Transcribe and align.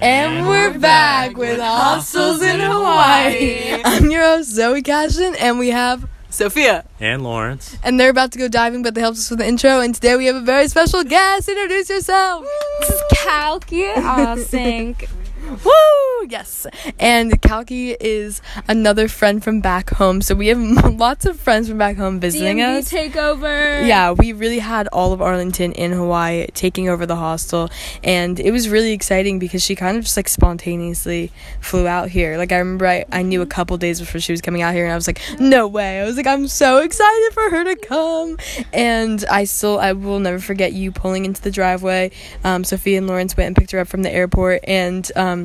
And 0.00 0.46
we're 0.46 0.78
back 0.78 1.36
with 1.36 1.58
Hostels 1.58 2.40
in 2.40 2.60
Hawaii. 2.60 3.80
I'm 3.84 4.08
your 4.10 4.22
host, 4.22 4.50
Zoe 4.50 4.80
Cashin, 4.80 5.34
and 5.36 5.58
we 5.58 5.70
have 5.70 6.08
Sophia. 6.30 6.84
And 7.00 7.24
Lawrence. 7.24 7.76
And 7.82 7.98
they're 7.98 8.10
about 8.10 8.30
to 8.32 8.38
go 8.38 8.46
diving, 8.46 8.84
but 8.84 8.94
they 8.94 9.00
helped 9.00 9.18
us 9.18 9.28
with 9.28 9.40
the 9.40 9.46
intro. 9.46 9.80
And 9.80 9.92
today 9.92 10.16
we 10.16 10.26
have 10.26 10.36
a 10.36 10.40
very 10.40 10.68
special 10.68 11.02
guest. 11.02 11.48
Introduce 11.48 11.90
yourself. 11.90 12.46
This 12.80 12.90
is 12.90 13.02
Kalki 13.12 13.82
Async. 13.82 15.08
Woo! 15.48 16.26
Yes. 16.28 16.66
And 16.98 17.40
Kalki 17.40 17.92
is 17.92 18.42
another 18.68 19.08
friend 19.08 19.42
from 19.42 19.60
back 19.60 19.90
home. 19.90 20.20
So 20.20 20.34
we 20.34 20.48
have 20.48 20.58
lots 20.98 21.24
of 21.24 21.40
friends 21.40 21.68
from 21.68 21.78
back 21.78 21.96
home 21.96 22.20
visiting 22.20 22.58
DMV 22.58 22.78
us. 22.78 22.92
takeover. 22.92 23.86
Yeah, 23.86 24.10
we 24.12 24.32
really 24.32 24.58
had 24.58 24.88
all 24.88 25.12
of 25.12 25.22
Arlington 25.22 25.72
in 25.72 25.92
Hawaii 25.92 26.46
taking 26.54 26.88
over 26.88 27.06
the 27.06 27.16
hostel, 27.16 27.70
and 28.04 28.38
it 28.38 28.50
was 28.50 28.68
really 28.68 28.92
exciting 28.92 29.38
because 29.38 29.62
she 29.62 29.74
kind 29.74 29.96
of 29.96 30.04
just 30.04 30.16
like 30.16 30.28
spontaneously 30.28 31.32
flew 31.60 31.86
out 31.86 32.10
here. 32.10 32.36
Like 32.36 32.52
I 32.52 32.58
remember, 32.58 32.86
I, 32.86 33.04
I 33.10 33.22
knew 33.22 33.40
a 33.40 33.46
couple 33.46 33.76
days 33.78 34.00
before 34.00 34.20
she 34.20 34.32
was 34.32 34.40
coming 34.42 34.60
out 34.60 34.74
here, 34.74 34.84
and 34.84 34.92
I 34.92 34.96
was 34.96 35.06
like, 35.06 35.20
no 35.40 35.66
way! 35.66 36.00
I 36.00 36.04
was 36.04 36.16
like, 36.16 36.26
I'm 36.26 36.46
so 36.48 36.78
excited 36.78 37.32
for 37.32 37.48
her 37.50 37.64
to 37.64 37.76
come, 37.76 38.36
and 38.72 39.24
I 39.30 39.44
still 39.44 39.78
I 39.78 39.92
will 39.92 40.20
never 40.20 40.40
forget 40.40 40.72
you 40.72 40.92
pulling 40.92 41.24
into 41.24 41.40
the 41.40 41.50
driveway. 41.50 42.10
Um, 42.44 42.64
Sophia 42.64 42.98
and 42.98 43.06
Lawrence 43.06 43.36
went 43.36 43.46
and 43.46 43.56
picked 43.56 43.70
her 43.70 43.78
up 43.78 43.88
from 43.88 44.02
the 44.02 44.10
airport, 44.12 44.60
and 44.64 45.10
um, 45.16 45.37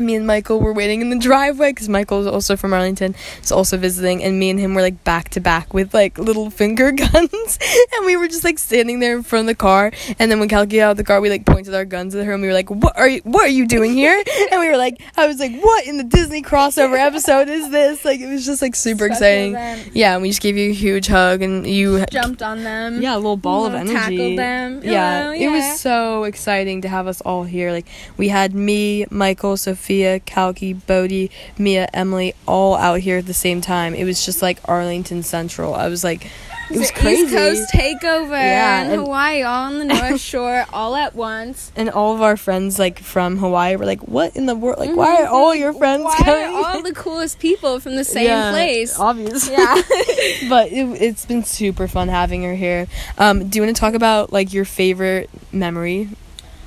me 0.00 0.14
and 0.14 0.26
Michael 0.26 0.60
were 0.60 0.72
waiting 0.72 1.00
in 1.00 1.10
the 1.10 1.18
driveway 1.18 1.70
because 1.70 1.88
Michael 1.88 2.20
is 2.20 2.26
also 2.26 2.56
from 2.56 2.72
Arlington, 2.72 3.14
is 3.42 3.52
also 3.52 3.76
visiting, 3.76 4.22
and 4.22 4.38
me 4.38 4.50
and 4.50 4.58
him 4.60 4.74
were 4.74 4.82
like 4.82 5.02
back 5.04 5.28
to 5.30 5.40
back 5.40 5.72
with 5.74 5.94
like 5.94 6.18
little 6.18 6.50
finger 6.62 6.92
guns, 6.92 7.58
and 7.96 8.06
we 8.06 8.16
were 8.16 8.28
just 8.28 8.44
like 8.44 8.58
standing 8.58 9.00
there 9.00 9.16
in 9.16 9.22
front 9.22 9.42
of 9.42 9.46
the 9.46 9.54
car. 9.54 9.92
And 10.18 10.30
then 10.30 10.40
when 10.40 10.48
Cal 10.48 10.66
got 10.66 10.78
out 10.80 10.90
of 10.92 10.96
the 10.96 11.04
car, 11.04 11.20
we 11.20 11.30
like 11.30 11.44
pointed 11.46 11.74
our 11.74 11.84
guns 11.84 12.14
at 12.14 12.24
her, 12.24 12.32
and 12.32 12.42
we 12.42 12.48
were 12.48 12.54
like, 12.54 12.70
"What 12.70 12.96
are 12.98 13.08
you? 13.08 13.20
What 13.24 13.44
are 13.44 13.48
you 13.48 13.66
doing 13.66 13.92
here?" 13.94 14.22
and 14.52 14.60
we 14.60 14.68
were 14.68 14.76
like, 14.76 15.00
"I 15.16 15.26
was 15.26 15.38
like, 15.38 15.52
what 15.60 15.86
in 15.86 15.96
the 15.98 16.04
Disney 16.04 16.42
crossover 16.42 16.98
episode 16.98 17.48
is 17.48 17.70
this?" 17.70 18.04
Like 18.04 18.20
it 18.20 18.28
was 18.28 18.44
just 18.46 18.62
like 18.62 18.74
super 18.74 19.06
Special 19.06 19.12
exciting. 19.12 19.52
event. 19.52 19.90
Yeah, 19.94 20.14
and 20.14 20.22
we 20.22 20.28
just 20.28 20.40
gave 20.42 20.56
you 20.56 20.70
a 20.70 20.74
huge 20.74 21.06
hug, 21.08 21.42
and 21.42 21.66
you 21.66 22.04
Jumped 22.06 22.42
on 22.42 22.62
them. 22.64 23.02
yeah, 23.02 23.14
a 23.14 23.16
little 23.16 23.36
ball 23.36 23.66
of 23.66 23.72
You 23.72 23.78
know, 23.78 23.90
energy. 24.00 24.16
tackled 24.16 24.38
them. 24.38 24.80
Yeah, 24.84 25.28
Oh, 25.28 25.32
it 25.32 25.48
was 25.48 25.80
so 25.80 26.24
exciting 26.24 26.82
to 26.82 26.88
have 26.88 27.06
us 27.06 27.20
all 27.22 27.44
here. 27.44 27.72
Like 27.72 27.86
we 28.16 28.28
had 28.28 28.54
me, 28.54 29.06
Michael, 29.10 29.56
Sophia, 29.56 29.87
Kalki, 30.26 30.72
Bodie, 30.74 31.30
Mia, 31.58 31.88
Emily, 31.94 32.34
all 32.46 32.74
out 32.76 33.00
here 33.00 33.18
at 33.18 33.26
the 33.26 33.34
same 33.34 33.60
time. 33.60 33.94
It 33.94 34.04
was 34.04 34.24
just 34.24 34.42
like 34.42 34.58
Arlington 34.66 35.22
Central. 35.22 35.74
I 35.74 35.88
was 35.88 36.04
like, 36.04 36.30
it 36.70 36.76
was 36.78 36.90
crazy. 36.90 37.22
East 37.22 37.32
Coast 37.34 37.72
takeover 37.72 38.32
Yeah, 38.32 38.84
in 38.84 38.90
and- 38.90 39.00
Hawaii, 39.00 39.42
all 39.42 39.64
on 39.72 39.78
the 39.78 39.84
North 39.94 40.20
Shore, 40.20 40.66
all 40.70 40.94
at 40.96 41.14
once. 41.14 41.72
and 41.74 41.88
all 41.88 42.14
of 42.14 42.20
our 42.20 42.36
friends 42.36 42.78
like 42.78 42.98
from 42.98 43.38
Hawaii 43.38 43.76
were 43.76 43.86
like, 43.86 44.06
"What 44.06 44.36
in 44.36 44.44
the 44.44 44.54
world? 44.54 44.78
Like, 44.78 44.94
why 44.94 45.22
are 45.22 45.28
all 45.28 45.54
your 45.54 45.72
friends 45.72 46.04
Mm-hmm. 46.04 46.28
Why 46.28 46.42
coming?" 46.42 46.56
are 46.64 46.76
all 46.76 46.82
the 46.82 46.92
coolest 46.92 47.38
people 47.38 47.80
from 47.80 47.96
the 47.96 48.04
same 48.16 48.26
Yeah, 48.26 48.50
place? 48.50 48.98
Obvious. 48.98 49.48
Yeah. 49.48 49.74
but 50.50 50.70
it, 50.70 50.84
it's 51.00 51.24
been 51.24 51.42
super 51.42 51.88
fun 51.88 52.08
having 52.08 52.42
her 52.42 52.54
here. 52.54 52.86
Um, 53.16 53.48
do 53.48 53.56
you 53.58 53.62
want 53.64 53.74
to 53.74 53.80
talk 53.80 53.94
about 53.94 54.30
like 54.30 54.52
your 54.52 54.66
favorite 54.66 55.30
memory 55.50 56.10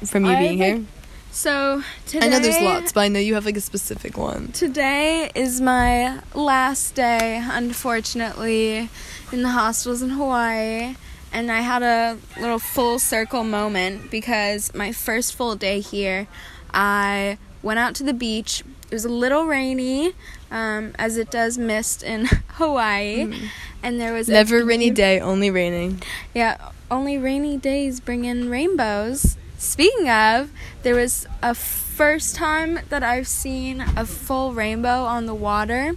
from 0.04 0.26
you 0.26 0.32
I 0.32 0.40
being 0.40 0.58
like- 0.60 0.68
here? 0.78 0.86
So 1.32 1.82
today, 2.08 2.26
I 2.26 2.30
know 2.30 2.40
there's 2.40 2.60
lots, 2.62 2.92
but 2.92 3.02
I 3.02 3.08
know 3.08 3.20
you 3.20 3.36
have 3.36 3.46
like 3.46 3.58
a 3.58 3.62
specific 3.62 4.18
one. 4.18 4.52
Today 4.52 5.32
is 5.34 5.62
my 5.62 6.20
last 6.36 6.96
day, 6.96 7.42
unfortunately, 7.52 8.90
in 9.32 9.42
the 9.44 9.50
hostels 9.50 10.02
in 10.02 10.10
Hawaii. 10.10 10.96
And 11.34 11.50
I 11.50 11.62
had 11.62 11.82
a 11.82 12.18
little 12.40 12.60
full 12.60 13.00
circle 13.00 13.44
moment 13.46 14.12
because 14.12 14.74
my 14.74 14.92
first 14.92 15.34
full 15.34 15.56
day 15.56 15.80
here, 15.80 16.28
I 16.74 17.38
went 17.64 17.80
out 17.80 17.96
to 17.96 18.04
the 18.04 18.14
beach. 18.14 18.64
It 18.90 18.94
was 18.96 19.06
a 19.06 19.10
little 19.10 19.46
rainy, 19.46 20.14
um, 20.52 20.92
as 21.00 21.16
it 21.16 21.32
does 21.32 21.58
mist 21.58 22.04
in 22.04 22.26
Hawaii. 22.56 23.34
And 23.82 24.02
there 24.02 24.12
was 24.12 24.28
a 24.28 24.34
Never 24.34 24.66
rainy 24.66 24.90
day, 24.90 25.22
only 25.22 25.50
raining. 25.50 26.02
yeah, 26.34 26.72
only 26.92 27.18
rainy 27.18 27.56
days 27.56 28.02
bring 28.02 28.26
in 28.26 28.50
rainbows. 28.50 29.38
Speaking 29.62 30.10
of, 30.10 30.50
there 30.82 30.96
was 30.96 31.28
a 31.44 31.54
first 31.54 32.36
time 32.36 32.80
that 32.90 33.04
I've 33.04 33.28
seen 33.28 33.80
a 33.96 34.08
full 34.08 34.54
rainbow 34.54 35.04
on 35.04 35.28
the 35.28 35.36
water, 35.36 35.94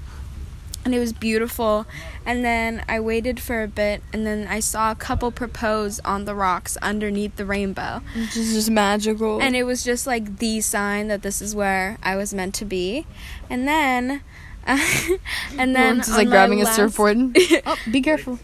and 0.85 0.95
it 0.95 0.99
was 0.99 1.15
beautiful. 1.15 1.87
And 2.27 2.45
then 2.45 2.85
I 2.91 3.01
waited 3.01 3.41
for 3.41 3.63
a 3.63 3.67
bit, 3.67 4.03
and 4.13 4.27
then 4.27 4.47
I 4.47 4.61
saw 4.61 4.91
a 4.91 4.95
couple 4.95 5.31
propose 5.31 5.99
on 6.01 6.27
the 6.27 6.35
rocks 6.35 6.77
underneath 6.83 7.37
the 7.37 7.47
rainbow. 7.47 8.03
Which 8.15 8.37
is 8.37 8.53
just 8.53 8.71
magical. 8.71 9.41
And 9.41 9.57
it 9.57 9.63
was 9.63 9.83
just 9.83 10.07
like 10.07 10.41
the 10.41 10.61
sign 10.61 11.09
that 11.09 11.23
this 11.23 11.41
is 11.41 11.55
where 11.55 11.97
I 12.03 12.17
was 12.17 12.35
meant 12.35 12.55
to 12.57 12.67
be. 12.67 13.07
And 13.49 13.67
then, 13.67 14.21
and 14.67 15.75
then 15.75 15.75
Lawrence 15.75 16.09
is 16.09 16.17
like 16.19 16.27
my 16.27 16.33
grabbing 16.33 16.61
a 16.61 16.67
surfboard. 16.67 17.17
oh, 17.67 17.79
be 17.91 18.03
careful. 18.03 18.39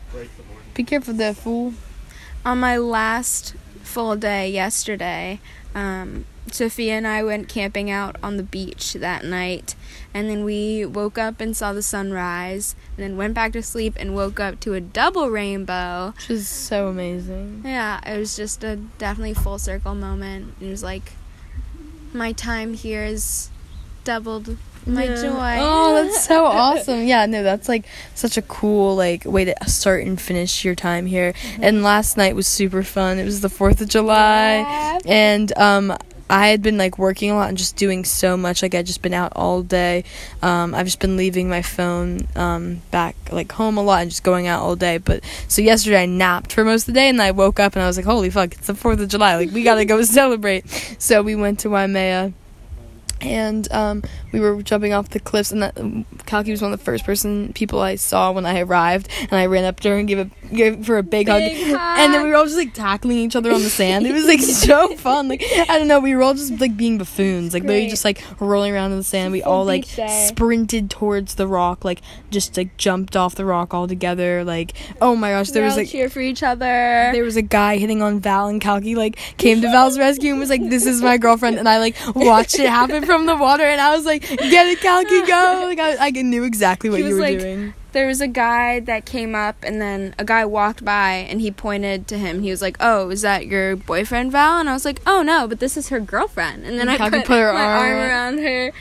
Be 0.73 0.83
careful 0.83 1.13
there, 1.13 1.35
fool. 1.35 1.75
on 2.43 2.59
my 2.59 2.79
last 2.79 3.55
full 3.91 4.17
day 4.17 4.49
yesterday, 4.49 5.41
um, 5.75 6.25
Sophia 6.53 6.95
and 6.95 7.07
I 7.07 7.23
went 7.23 7.49
camping 7.49 7.91
out 7.91 8.17
on 8.23 8.37
the 8.37 8.43
beach 8.43 8.95
that 8.95 9.25
night. 9.25 9.75
And 10.15 10.29
then 10.29 10.45
we 10.45 10.85
woke 10.85 11.19
up 11.19 11.41
and 11.41 11.57
saw 11.57 11.73
the 11.73 11.83
sunrise, 11.83 12.75
and 12.97 13.05
then 13.05 13.17
went 13.17 13.35
back 13.35 13.53
to 13.53 13.63
sleep 13.63 13.95
and 13.97 14.15
woke 14.15 14.41
up 14.41 14.61
to 14.61 14.75
a 14.75 14.81
double 14.81 15.29
rainbow. 15.29 16.13
Which 16.17 16.31
is 16.31 16.49
so 16.49 16.89
amazing. 16.89 17.63
Yeah, 17.65 18.01
it 18.07 18.19
was 18.19 18.37
just 18.37 18.65
a 18.65 18.77
definitely 18.77 19.35
full 19.35 19.59
circle 19.59 19.95
moment. 19.95 20.55
It 20.61 20.69
was 20.69 20.83
like 20.83 21.13
my 22.13 22.33
time 22.33 22.75
here 22.75 23.05
is 23.05 23.51
doubled 24.05 24.57
my 24.87 25.05
Yeah. 25.05 25.15
joy. 25.23 25.57
Oh, 25.61 26.03
that's 26.03 26.25
so 26.25 26.45
awesome. 26.47 27.05
Yeah, 27.07 27.27
no, 27.27 27.43
that's 27.43 27.69
like 27.69 27.85
such 28.15 28.37
a 28.37 28.43
cool 28.43 28.97
like 28.97 29.25
way 29.25 29.45
to 29.45 29.55
start 29.67 30.05
and 30.05 30.21
finish 30.21 30.65
your 30.65 30.75
time 30.75 31.07
here. 31.07 31.35
And 31.61 31.83
last 31.83 32.17
night 32.17 32.35
was 32.35 32.47
super 32.47 32.83
fun. 32.83 33.19
It 33.19 33.25
was 33.25 33.41
the 33.41 33.49
4th 33.49 33.81
of 33.81 33.89
July. 33.89 34.59
Yeah. 34.59 34.99
And 35.07 35.57
um 35.59 35.97
I 36.33 36.47
had 36.47 36.63
been 36.63 36.79
like 36.79 36.97
working 36.97 37.33
a 37.33 37.35
lot 37.35 37.49
and 37.49 37.59
just 37.59 37.75
doing 37.75 38.05
so 38.05 38.37
much. 38.37 38.63
Like 38.63 38.73
I'd 38.73 38.87
just 38.87 39.03
been 39.03 39.13
out 39.15 39.33
all 39.35 39.63
day. 39.65 40.05
Um, 40.43 40.77
I've 40.77 40.87
just 40.87 41.01
been 41.01 41.17
leaving 41.17 41.49
my 41.49 41.61
phone 41.61 42.29
um, 42.37 42.83
back 42.93 43.17
like 43.33 43.51
home 43.51 43.77
a 43.77 43.83
lot 43.83 44.03
and 44.03 44.11
just 44.13 44.23
going 44.23 44.47
out 44.47 44.63
all 44.63 44.77
day. 44.77 44.99
But 44.99 45.25
so 45.49 45.61
yesterday 45.61 46.03
I 46.05 46.07
napped 46.07 46.53
for 46.53 46.65
most 46.65 46.83
of 46.83 46.95
the 46.95 47.01
day 47.01 47.09
and 47.09 47.21
I 47.21 47.33
woke 47.33 47.59
up 47.59 47.75
and 47.75 47.83
I 47.83 47.89
was 47.89 47.97
like, 47.97 48.07
holy 48.07 48.31
fuck, 48.31 48.53
it's 48.53 48.69
the 48.69 48.77
Fourth 48.77 49.01
of 49.01 49.09
July. 49.09 49.35
Like 49.35 49.51
we 49.51 49.65
gotta 49.65 49.85
go 49.85 50.03
celebrate. 50.05 50.69
So 51.01 51.21
we 51.21 51.35
went 51.35 51.59
to 51.61 51.69
Waimea 51.69 52.33
and 53.21 53.73
um, 53.73 54.05
we 54.33 54.41
were 54.41 54.63
jumping 54.63 54.93
off 54.93 55.09
the 55.11 55.21
cliffs 55.21 55.53
and 55.53 55.63
that 55.63 55.79
um, 55.79 56.05
Kalki 56.27 56.51
was 56.51 56.63
one 56.63 56.73
of 56.73 56.79
the 56.79 56.85
first 56.85 57.05
person 57.05 57.53
people 57.55 57.81
I 57.81 57.97
saw 57.97 58.33
when 58.33 58.47
I 58.47 58.61
arrived 58.61 59.09
and 59.23 59.33
I 59.35 59.47
ran 59.47 59.65
up 59.65 59.81
to 59.81 59.89
her 59.91 59.97
and 59.99 60.07
gave 60.09 60.19
a 60.19 60.31
gave 60.55 60.87
her 60.87 60.99
a 60.99 61.03
big, 61.03 61.27
Big 61.27 61.67
hug. 61.69 61.77
hug. 61.79 61.99
and 62.01 62.15
then 62.15 62.23
we 62.23 62.31
were 62.31 62.37
all 62.37 62.45
just 62.45 62.57
like 62.57 62.75
tackling 62.75 63.19
each 63.19 63.37
other 63.37 63.53
on 63.53 63.63
the 63.63 63.71
sand 63.71 64.07
it 64.07 64.13
was 64.13 64.27
like 64.27 64.41
so 64.41 64.97
fun 64.97 65.29
like 65.29 65.45
I 65.69 65.79
don't 65.79 65.89
know 65.89 66.01
we 66.01 66.15
were 66.15 66.23
all 66.23 66.35
just 66.35 66.61
like 66.61 66.77
being 66.77 66.99
buffoons 66.99 67.55
like 67.55 67.63
literally 67.63 67.83
Great. 67.83 67.91
just 67.91 68.05
like 68.05 68.23
rolling 68.41 68.73
around 68.73 68.93
in 68.93 68.99
the 68.99 69.05
sand 69.05 69.33
we 69.33 69.43
all 69.43 69.65
like 69.65 69.85
sprinted 69.85 70.91
towards 70.91 71.35
the 71.37 71.47
rock 71.47 71.85
like 71.85 72.01
just 72.31 72.57
like 72.57 72.77
jumped 72.77 73.17
off 73.17 73.35
the 73.35 73.45
rock 73.45 73.73
all 73.75 73.87
together 73.89 74.45
like 74.45 74.73
oh 75.01 75.15
my 75.17 75.31
gosh 75.31 75.51
there 75.51 75.63
we 75.63 75.67
was 75.67 75.75
all 75.75 75.79
like 75.81 75.89
cheer 75.89 76.09
for 76.11 76.21
each 76.21 76.43
other. 76.43 77.11
there 77.13 77.25
was 77.25 77.37
a 77.37 77.43
guy 77.43 77.79
hitting 77.79 78.03
on 78.03 78.21
Val 78.21 78.49
and 78.49 78.61
Kalki 78.61 78.95
like 78.95 79.17
came 79.37 79.61
to 79.61 79.71
Val's 79.71 79.99
rescue 79.99 80.31
and 80.31 80.41
was 80.41 80.51
like, 80.51 80.69
"This 80.69 80.87
is 80.87 81.03
my 81.03 81.17
girlfriend," 81.19 81.59
and 81.59 81.69
I 81.69 81.79
like 81.79 81.97
watched 82.15 82.59
it 82.59 82.69
happen 82.69 83.05
from 83.07 83.27
the 83.27 83.37
water, 83.37 83.63
and 83.65 83.81
I 83.81 83.95
was 83.97 84.05
like, 84.05 84.20
"Get 84.21 84.67
it, 84.69 84.81
Kalki, 84.81 85.23
go!" 85.27 85.65
Like 85.67 85.79
I, 85.79 86.07
I 86.07 86.11
knew 86.11 86.45
exactly 86.45 86.91
what 86.91 87.01
He 87.01 87.07
you 87.09 87.15
were 87.15 87.21
like- 87.21 87.39
doing. 87.39 87.75
there 87.93 88.07
was 88.07 88.21
a 88.21 88.29
guy 88.29 88.79
that 88.81 89.05
came 89.05 89.35
up 89.35 89.57
and 89.65 89.81
then 89.81 90.15
a 90.19 90.25
guy 90.25 90.45
walked 90.45 90.85
by 90.85 91.13
and 91.29 91.41
he 91.41 91.51
pointed 91.51 92.07
to 92.09 92.19
him. 92.19 92.43
He 92.43 92.51
was 92.51 92.63
like, 92.63 92.77
"Oh, 92.81 93.11
is 93.11 93.23
that 93.23 93.47
your 93.47 93.77
boyfriend, 93.77 94.31
Val?" 94.33 94.59
And 94.61 94.69
I 94.69 94.73
was 94.75 94.85
like, 94.85 95.01
"Oh 95.07 95.23
no, 95.23 95.49
but 95.49 95.59
this 95.61 95.77
is 95.77 95.89
her 95.89 96.01
girlfriend." 96.01 96.65
And 96.65 96.79
then 96.79 96.89
And 96.89 97.03
I 97.03 97.11
put, 97.11 97.25
put 97.25 97.39
her 97.39 97.53
my 97.53 97.61
arm 97.65 97.81
arm, 97.93 97.99
around 97.99 98.39
her. 98.39 98.73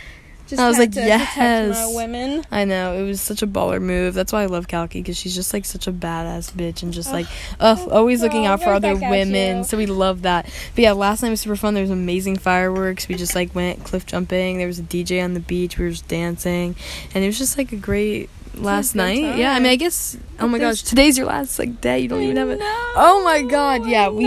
Just 0.50 0.60
I 0.62 0.68
was 0.68 0.80
like, 0.80 0.96
yes. 0.96 1.38
my 1.38 1.94
women. 1.96 2.44
I 2.51 2.66
know 2.66 2.94
it 2.94 3.04
was 3.04 3.22
such 3.22 3.44
a 3.44 3.48
baller 3.48 3.80
move. 3.80 4.16
That's 4.16 4.34
why 4.34 4.42
I 4.44 4.46
love 4.48 4.68
Kalki 4.68 5.00
because 5.00 5.16
she's 5.16 5.36
just 5.36 5.54
like 5.54 5.63
such 5.63 5.86
a 5.88 5.92
badass 5.92 6.51
bitch 6.51 6.81
and 6.81 6.92
just 6.92 7.12
like, 7.12 7.28
ugh, 7.60 7.88
always 7.90 8.22
looking 8.24 8.48
Oh, 8.48 8.51
out 8.54 8.63
for 8.63 8.69
other 8.74 8.96
women. 8.96 9.63
So 9.63 9.78
we 9.78 9.86
love 9.86 10.24
that. 10.24 10.46
But 10.75 10.81
yeah, 10.81 10.94
last 10.94 11.22
night 11.22 11.30
was 11.30 11.42
super 11.42 11.56
fun. 11.56 11.75
There 11.75 11.84
was 11.84 11.92
amazing 11.92 12.38
fireworks. 12.38 13.07
We 13.07 13.16
just 13.16 13.36
like 13.36 13.54
went 13.54 13.84
cliff 13.84 14.06
jumping. 14.07 14.57
There 14.57 14.68
was 14.68 14.80
a 14.80 14.84
DJ 14.84 15.24
on 15.24 15.36
the 15.36 15.40
beach. 15.40 15.78
We 15.78 15.86
were 15.86 15.92
just 15.92 16.07
dancing, 16.07 16.75
and 17.13 17.24
it 17.24 17.28
was 17.28 17.38
just 17.38 17.57
like 17.57 17.72
a 17.72 17.75
great 17.78 18.30
last 18.56 18.95
night. 18.95 19.38
Yeah, 19.38 19.54
I 19.54 19.60
mean, 19.60 19.72
I 19.72 19.75
guess. 19.75 20.18
Oh 20.40 20.48
my 20.48 20.57
gosh, 20.57 20.81
today's 20.81 21.18
your 21.18 21.28
last 21.28 21.60
like 21.60 21.80
day. 21.80 22.00
You 22.00 22.07
don't 22.07 22.24
even 22.24 22.38
have 22.38 22.50
it. 22.50 22.60
Oh 22.62 23.22
my 23.24 23.44
God, 23.44 23.86
yeah, 23.88 24.10
we- 24.10 24.25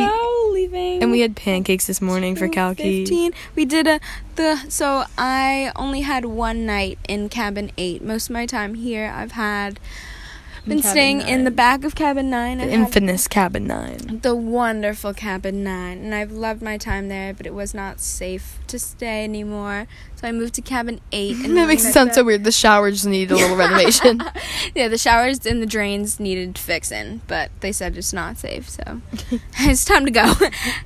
leaving. 0.72 1.02
And 1.02 1.12
we 1.12 1.20
had 1.20 1.36
pancakes 1.36 1.86
this 1.86 2.00
morning 2.00 2.34
for 2.36 2.48
Kalki. 2.48 3.04
15. 3.04 3.32
We 3.54 3.64
did 3.64 3.86
a 3.86 4.00
the 4.36 4.56
so 4.68 5.04
I 5.18 5.72
only 5.76 6.00
had 6.00 6.24
one 6.24 6.64
night 6.66 6.98
in 7.08 7.28
cabin 7.28 7.70
8. 7.76 8.02
Most 8.02 8.28
of 8.28 8.32
my 8.34 8.46
time 8.46 8.74
here 8.74 9.12
I've 9.14 9.32
had 9.32 9.78
Been 10.66 10.80
Cabin 10.80 10.90
staying 10.90 11.20
in 11.22 11.44
the 11.44 11.50
back 11.50 11.84
of 11.84 11.94
cabin 11.94 12.30
nine. 12.30 12.58
The 12.58 12.64
I 12.64 12.66
had 12.68 12.74
infamous 12.80 13.26
cabin 13.28 13.66
nine. 13.66 14.20
the 14.22 14.34
wonderful 14.34 15.12
cabin 15.12 15.64
nine, 15.64 15.98
and 15.98 16.14
I've 16.14 16.30
loved 16.30 16.62
my 16.62 16.78
time 16.78 17.08
there. 17.08 17.34
But 17.34 17.46
it 17.46 17.54
was 17.54 17.74
not 17.74 18.00
safe 18.00 18.58
to 18.68 18.78
stay 18.78 19.24
anymore, 19.24 19.86
so 20.22 20.28
I 20.28 20.32
moved 20.32 20.54
to 20.54 20.62
cabin 20.62 21.00
eight. 21.10 21.36
And 21.44 21.56
that 21.56 21.66
makes 21.66 21.84
it 21.84 21.92
sound 21.92 22.14
so 22.14 22.22
weird. 22.22 22.44
The 22.44 22.52
showers 22.52 23.04
needed 23.04 23.32
a 23.32 23.36
little 23.36 23.56
renovation. 23.64 24.22
yeah, 24.74 24.86
the 24.88 24.96
showers 24.96 25.44
and 25.44 25.60
the 25.60 25.66
drains 25.66 26.20
needed 26.20 26.56
fixing, 26.56 27.20
but 27.26 27.50
they 27.60 27.72
said 27.72 27.96
it's 27.96 28.12
not 28.12 28.38
safe, 28.38 28.68
so 28.70 29.00
it's 29.58 29.84
time 29.84 30.04
to 30.06 30.12
go. 30.12 30.32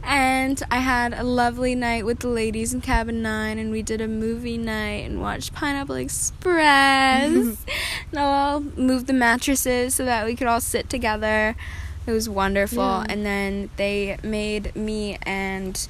and 0.02 0.62
I 0.70 0.78
had 0.78 1.12
a 1.12 1.22
lovely 1.22 1.74
night 1.74 2.06
with 2.06 2.20
the 2.20 2.28
ladies 2.28 2.72
in 2.72 2.80
cabin 2.80 3.22
nine, 3.22 3.58
and 3.58 3.70
we 3.70 3.82
did 3.82 4.00
a 4.00 4.08
movie 4.08 4.56
night 4.56 5.04
and 5.06 5.20
watched 5.20 5.52
Pineapple 5.52 5.96
Express. 5.96 7.30
and 7.30 8.18
I 8.18 8.22
all 8.22 8.60
moved 8.60 9.06
the 9.06 9.12
mattresses 9.12 9.94
so 9.94 10.04
that 10.06 10.24
we 10.24 10.34
could 10.34 10.46
all 10.46 10.60
sit 10.60 10.88
together. 10.88 11.54
It 12.06 12.12
was 12.12 12.28
wonderful. 12.28 12.78
Yeah. 12.78 13.06
And 13.08 13.26
then 13.26 13.68
they 13.76 14.16
made 14.22 14.74
me 14.74 15.18
and 15.22 15.88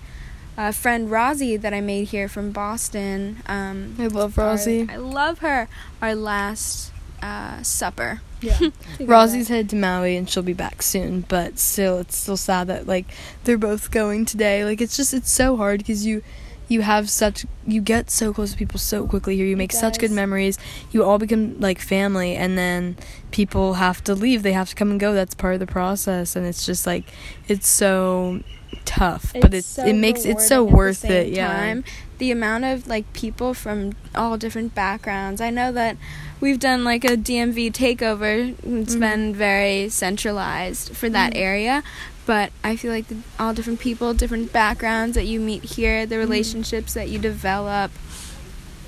a 0.56 0.72
friend 0.72 1.10
Rosie 1.10 1.56
that 1.56 1.72
I 1.74 1.80
made 1.80 2.08
here 2.08 2.28
from 2.28 2.50
Boston. 2.50 3.42
Um, 3.46 3.94
I 3.98 4.06
love 4.06 4.38
our- 4.38 4.52
I 4.90 4.96
love 4.96 5.38
her. 5.40 5.68
Our 6.02 6.14
last 6.14 6.92
uh, 7.22 7.62
supper. 7.62 8.20
Yeah. 8.40 8.58
Rosie's 9.00 9.48
headed 9.48 9.70
to 9.70 9.76
Maui 9.76 10.16
and 10.16 10.28
she'll 10.28 10.42
be 10.42 10.52
back 10.52 10.82
soon, 10.82 11.22
but 11.22 11.58
still, 11.58 11.98
it's 11.98 12.16
still 12.16 12.36
sad 12.36 12.66
that 12.68 12.86
like 12.86 13.06
they're 13.44 13.56
both 13.58 13.90
going 13.90 14.24
today. 14.24 14.64
Like 14.64 14.80
it's 14.80 14.96
just 14.96 15.14
it's 15.14 15.30
so 15.30 15.56
hard 15.56 15.78
because 15.78 16.04
you 16.06 16.22
you 16.68 16.82
have 16.82 17.08
such 17.08 17.46
you 17.66 17.80
get 17.80 18.10
so 18.10 18.32
close 18.32 18.52
to 18.52 18.56
people 18.58 18.78
so 18.78 19.06
quickly 19.06 19.36
here. 19.36 19.46
You 19.46 19.56
make 19.56 19.72
such 19.72 19.98
good 19.98 20.10
memories. 20.10 20.58
You 20.92 21.04
all 21.04 21.18
become 21.18 21.60
like 21.60 21.80
family, 21.80 22.34
and 22.34 22.56
then 22.56 22.96
people 23.30 23.74
have 23.74 24.02
to 24.04 24.14
leave. 24.14 24.42
They 24.42 24.52
have 24.52 24.68
to 24.70 24.74
come 24.74 24.90
and 24.90 25.00
go. 25.00 25.12
That's 25.14 25.34
part 25.34 25.54
of 25.54 25.60
the 25.60 25.66
process, 25.66 26.36
and 26.36 26.46
it's 26.46 26.66
just 26.66 26.86
like 26.86 27.04
it's 27.48 27.68
so 27.68 28.40
tough, 28.84 29.32
but 29.40 29.52
it's 29.54 29.66
so 29.66 29.84
it 29.84 29.94
makes 29.94 30.24
it's 30.24 30.46
so 30.46 30.62
worth 30.64 31.04
it. 31.04 31.28
Yeah. 31.28 31.48
time. 31.48 31.84
The 32.18 32.30
amount 32.30 32.64
of 32.64 32.86
like 32.86 33.12
people 33.12 33.52
from 33.52 33.92
all 34.14 34.38
different 34.38 34.74
backgrounds. 34.74 35.40
I 35.40 35.50
know 35.50 35.70
that 35.72 35.96
we've 36.40 36.58
done 36.58 36.82
like 36.82 37.04
a 37.04 37.16
DMV 37.16 37.70
takeover. 37.70 38.54
It's 38.62 38.96
Mhm. 38.96 39.00
been 39.00 39.34
very 39.34 39.88
centralized 39.90 40.96
for 40.96 41.10
that 41.10 41.34
Mhm. 41.34 41.38
area. 41.38 41.82
But 42.26 42.50
I 42.64 42.74
feel 42.76 42.90
like 42.92 43.06
the, 43.08 43.16
all 43.38 43.54
different 43.54 43.78
people, 43.80 44.12
different 44.12 44.52
backgrounds 44.52 45.14
that 45.14 45.26
you 45.26 45.38
meet 45.40 45.62
here, 45.64 46.02
Mm-hmm. 46.02 46.10
the 46.10 46.18
relationships 46.18 46.92
that 46.94 47.08
you 47.08 47.18
develop, 47.18 47.90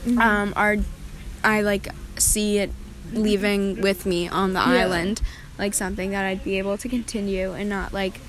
Mhm. 0.04 0.18
um, 0.20 0.52
are 0.56 0.76
I 1.44 1.60
like 1.62 1.88
see 2.18 2.58
it 2.58 2.72
leaving 3.12 3.80
with 3.80 4.04
me 4.04 4.28
on 4.28 4.52
the 4.52 4.58
Yeah. 4.60 4.66
island, 4.84 5.20
like 5.58 5.72
something 5.72 6.10
that 6.10 6.24
I'd 6.24 6.42
be 6.44 6.58
able 6.58 6.76
to 6.78 6.88
continue 6.88 7.52
and 7.52 7.68
not 7.68 7.92
like 7.94 8.20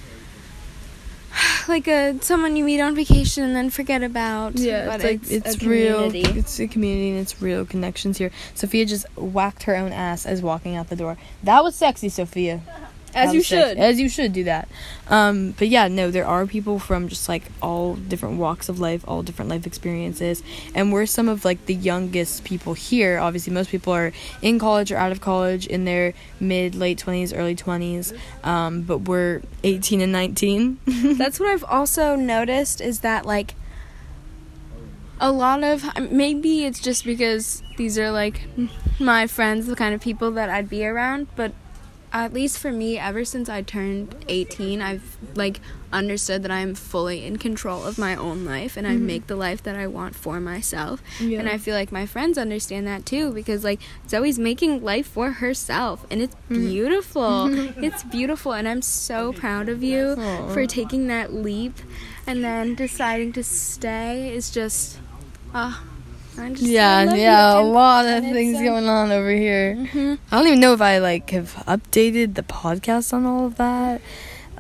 like 1.68 1.88
a 1.88 2.18
someone 2.22 2.56
you 2.56 2.64
meet 2.64 2.80
on 2.82 2.96
vacation 2.96 3.44
and 3.44 3.56
then 3.56 3.70
forget 3.70 4.04
about. 4.04 4.58
Yeah, 4.58 4.86
but 4.86 5.04
it's 5.04 5.32
like 5.32 5.32
it's, 5.46 5.64
a 5.64 5.68
real. 5.70 5.96
community. 6.10 6.40
It's 6.40 6.60
a 6.60 6.68
community 6.68 7.10
and 7.12 7.20
it's 7.20 7.42
real 7.42 7.66
connections 7.66 8.18
here. 8.20 8.32
Sophia 8.56 8.86
just 8.86 9.06
whacked 9.16 9.64
her 9.64 9.76
own 9.76 9.92
ass 9.92 10.26
as 10.26 10.42
walking 10.42 10.76
out 10.76 10.90
the 10.90 10.96
door. 10.96 11.18
That 11.44 11.64
was 11.64 11.76
sexy, 11.76 12.10
Sophia. 12.10 12.62
As 13.14 13.34
you 13.34 13.42
sexy. 13.42 13.70
should. 13.70 13.78
As 13.78 14.00
you 14.00 14.10
should 14.10 14.34
do 14.34 14.44
that. 14.46 14.70
Um, 15.08 15.52
but 15.58 15.68
yeah, 15.68 15.88
no, 15.88 16.12
there 16.12 16.26
are 16.26 16.46
people 16.46 16.80
from 16.80 17.08
just 17.08 17.28
like 17.28 17.44
all 17.62 17.96
different 17.96 18.38
walks 18.38 18.70
of 18.70 18.80
life, 18.80 19.04
all 19.08 19.24
different 19.24 19.50
life 19.50 19.66
experiences, 19.66 20.44
and 20.76 20.94
we're 20.94 21.06
some 21.06 21.28
of 21.28 21.46
like 21.46 21.66
the 21.66 21.74
youngest 21.74 22.44
people 22.44 22.74
here. 22.74 23.18
Obviously, 23.20 23.52
most 23.54 23.72
people 23.72 23.94
are 23.94 24.12
in 24.42 24.60
college 24.60 24.92
or 24.92 24.98
out 24.98 25.12
of 25.12 25.22
college 25.22 25.66
in 25.68 25.86
their 25.86 26.14
mid, 26.40 26.76
late 26.76 26.98
twenties, 26.98 27.34
early 27.34 27.56
twenties. 27.56 28.14
Um, 28.44 28.84
but 28.84 29.00
we're 29.00 29.42
eighteen 29.64 30.02
and 30.02 30.12
nineteen. 30.12 30.80
That's 30.86 31.40
what 31.40 31.50
I've 31.50 31.64
also 31.64 32.16
noticed 32.16 32.82
is 32.82 33.00
that 33.00 33.26
like 33.26 33.56
a 35.20 35.32
lot 35.32 35.64
of 35.64 35.84
maybe 36.12 36.66
it's 36.66 36.80
just 36.80 37.04
because 37.04 37.62
these 37.78 37.98
are 37.98 38.12
like 38.12 38.42
my 39.00 39.28
friends, 39.28 39.68
the 39.68 39.76
kind 39.76 39.94
of 39.94 40.02
people 40.02 40.32
that 40.32 40.50
I'd 40.50 40.70
be 40.70 40.86
around, 40.86 41.28
but 41.36 41.54
at 42.12 42.34
least 42.34 42.58
for 42.58 42.72
me, 42.72 42.98
ever 42.98 43.24
since 43.24 43.50
I 43.50 43.62
turned 43.62 44.16
18, 44.28 44.82
I've 44.82 45.18
like 45.36 45.60
understood 45.92 46.44
that 46.44 46.52
I'm 46.52 46.76
fully 46.76 47.26
in 47.26 47.38
control 47.38 47.84
of 47.84 47.98
my 47.98 48.16
own 48.16 48.46
life 48.46 48.78
and 48.78 48.86
I 48.86 48.96
Mhm. 48.96 49.02
make 49.02 49.28
the 49.28 49.36
life 49.36 49.64
that 49.64 49.76
I 49.76 49.88
want 49.88 50.16
for 50.16 50.40
myself. 50.40 51.02
Yeah. 51.20 51.40
And 51.40 51.50
I 51.50 51.58
feel 51.58 51.74
like 51.76 51.92
my 51.92 52.06
friends 52.06 52.38
understand 52.38 52.86
that 52.88 53.06
too 53.06 53.32
because 53.34 53.64
like 53.64 53.80
Zoe's 54.08 54.38
making 54.38 54.84
life 54.84 55.08
for 55.08 55.32
herself 55.32 56.06
and 56.12 56.22
it's 56.22 56.36
Mhm. 56.50 56.68
beautiful. 56.70 57.48
it's 57.84 58.04
beautiful 58.04 58.54
and 58.54 58.68
I'm 58.68 58.82
so 58.84 59.34
proud 59.34 59.68
of 59.70 59.82
you 59.82 60.16
Aw. 60.18 60.54
for 60.54 60.66
taking 60.68 61.08
that 61.08 61.34
leap 61.34 61.74
and 62.28 62.44
then 62.44 62.76
deciding 62.76 63.34
to 63.34 63.44
stay 63.44 64.32
is 64.36 64.52
just 64.52 64.98
uh 65.56 65.74
I 65.74 65.74
just 65.74 65.80
I 65.80 65.89
Yeah, 66.48 67.14
yeah, 67.16 67.60
a 67.60 67.62
lot 67.62 68.06
of 68.06 68.24
things 68.24 68.58
uh, 68.58 68.62
going 68.64 68.88
on 68.88 69.12
over 69.12 69.30
here. 69.32 69.76
mhm. 69.76 70.18
I 70.32 70.38
don't 70.38 70.48
even 70.48 70.60
know 70.60 70.74
if 70.74 70.82
I 70.82 71.00
like 71.00 71.30
have 71.32 71.54
updated 71.68 72.36
the 72.36 72.44
podcast 72.44 73.14
on 73.14 73.26
all 73.26 73.46
of 73.46 73.56
that. 73.56 74.02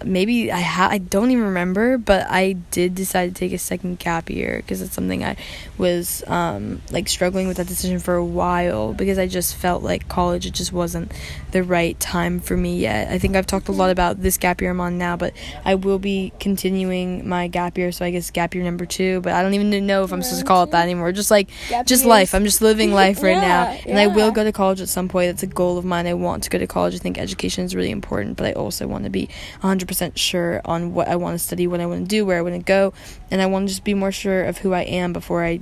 Maybe 0.04 0.52
I 0.52 0.60
ha- 0.62 0.90
I 0.92 0.98
don't 0.98 1.32
even 1.32 1.44
remember, 1.44 1.98
but 1.98 2.28
I 2.30 2.54
did 2.72 2.96
decide 2.96 3.34
to 3.34 3.40
take 3.40 3.54
a 3.54 3.58
second 3.58 4.00
gap 4.00 4.30
year 4.30 4.58
because 4.58 4.82
it's 4.82 4.94
something 4.94 5.24
I 5.24 5.36
was 5.78 6.24
um, 6.28 6.82
like 6.92 7.08
struggling 7.08 7.48
with 7.48 7.58
that 7.58 7.68
decision 7.68 8.00
for 8.00 8.16
a 8.16 8.26
while 8.26 8.94
because 8.94 9.18
I 9.18 9.28
just 9.28 9.56
felt 9.56 9.84
like 9.84 10.08
college 10.08 10.46
it 10.46 10.54
just 10.54 10.72
wasn't 10.74 11.12
the 11.52 11.64
right 11.64 12.00
time 12.00 12.40
for 12.40 12.56
me 12.56 12.78
yet. 12.78 13.10
I 13.10 13.18
think 13.20 13.36
I've 13.36 13.48
talked 13.48 13.68
a 13.68 13.72
lot 13.72 13.90
about 13.90 14.22
this 14.22 14.38
gap 14.38 14.62
year 14.62 14.72
I'm 14.72 14.80
on 14.82 14.98
now, 14.98 15.18
but 15.18 15.34
I 15.66 15.76
will 15.76 16.00
be 16.00 16.32
continuing 16.40 17.28
my 17.28 17.48
gap 17.48 17.78
year, 17.78 17.92
so 17.92 18.06
I 18.06 18.12
guess 18.12 18.30
gap 18.32 18.54
year 18.56 18.64
number 18.64 18.86
two. 18.86 19.22
But 19.22 19.34
I 19.34 19.42
don't 19.42 19.54
even 19.54 19.86
know 19.86 20.04
if 20.04 20.12
I'm 20.14 20.22
supposed 20.22 20.42
to 20.42 20.46
call 20.48 20.64
it 20.64 20.72
that 20.72 20.84
anymore. 20.84 21.12
Just 21.12 21.32
like 21.32 21.50
Gap 21.70 21.86
just 21.86 22.04
years. 22.04 22.08
life. 22.10 22.36
I'm 22.36 22.46
just 22.46 22.62
living 22.62 22.92
life 23.04 23.22
right 23.24 23.34
now, 23.34 23.72
Yeah, 23.72 23.82
and 23.88 24.00
I 24.00 24.08
will 24.08 24.32
go 24.32 24.44
to 24.44 24.52
college 24.52 24.82
at 24.82 24.90
some 24.90 25.08
point. 25.10 25.30
That's 25.30 25.44
a 25.44 25.48
goal 25.48 25.78
of 25.78 25.86
mine. 25.86 26.08
I 26.08 26.14
want 26.14 26.44
to 26.44 26.50
go 26.50 26.58
to 26.58 26.68
college. 26.68 26.96
I 26.96 27.00
think 27.00 27.18
education 27.18 27.66
is 27.66 27.76
really 27.76 27.92
important, 27.92 28.38
but 28.38 28.46
I 28.46 28.54
also 28.54 28.88
want 28.88 29.04
to 29.06 29.10
be 29.10 29.28
100% 29.62 29.89
sure 30.16 30.62
on 30.66 30.94
what 30.94 31.08
I 31.08 31.16
want 31.16 31.38
to 31.38 31.44
study, 31.44 31.68
what 31.68 31.80
I 31.80 31.86
want 31.86 32.02
to 32.04 32.08
do, 32.08 32.26
where 32.26 32.38
I 32.38 32.42
want 32.42 32.56
to 32.56 32.62
go, 32.64 32.94
and 33.32 33.42
I 33.42 33.46
want 33.46 33.68
to 33.68 33.74
just 33.74 33.84
be 33.84 33.94
more 33.94 34.12
sure 34.12 34.44
of 34.44 34.60
who 34.60 34.74
I 34.74 34.82
am 34.82 35.14
before 35.14 35.44
I 35.44 35.60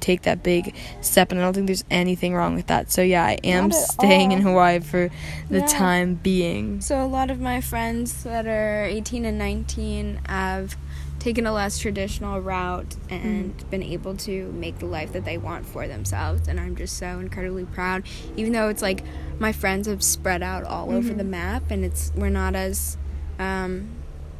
take 0.00 0.22
that 0.22 0.42
big 0.42 0.74
step. 1.02 1.30
And 1.30 1.40
I 1.40 1.44
don't 1.44 1.52
think 1.52 1.66
there's 1.66 1.84
anything 1.90 2.34
wrong 2.34 2.54
with 2.54 2.68
that. 2.68 2.90
So 2.90 3.02
yeah, 3.02 3.24
I 3.24 3.38
am 3.44 3.70
staying 3.70 4.32
in. 4.32 4.40
Hawaii 4.40 4.80
for 4.80 5.10
the 5.50 5.58
Yeah. 5.58 5.66
time 5.66 6.14
being. 6.14 6.80
So 6.80 7.04
a 7.04 7.06
lot 7.06 7.30
of 7.30 7.38
my 7.40 7.60
friends 7.60 8.22
that 8.24 8.46
are 8.46 8.84
18 8.84 9.24
and 9.26 9.36
19 9.38 10.20
have 10.26 10.76
taken 11.18 11.46
a 11.46 11.52
less 11.52 11.78
traditional 11.78 12.40
route 12.40 12.96
and 13.10 13.54
Mm. 13.54 13.70
been 13.70 13.82
able 13.82 14.14
to 14.16 14.50
make 14.52 14.78
the 14.78 14.86
life 14.86 15.12
that 15.12 15.26
they 15.26 15.36
want 15.36 15.66
for 15.66 15.86
themselves 15.86 16.48
and 16.48 16.58
I'm 16.58 16.74
just 16.76 16.96
so 16.96 17.18
incredibly 17.20 17.66
proud 17.66 18.04
even 18.38 18.54
though 18.54 18.70
it's 18.70 18.80
like 18.80 19.02
my 19.38 19.52
friends 19.52 19.86
have 19.86 20.02
spread 20.02 20.42
out 20.42 20.64
all 20.64 20.90
over 20.90 21.12
Mhm. 21.12 21.18
the 21.18 21.24
map 21.24 21.64
and 21.70 21.84
it's 21.84 22.10
we're 22.16 22.30
not 22.30 22.54
as 22.56 22.96
um 23.40 23.88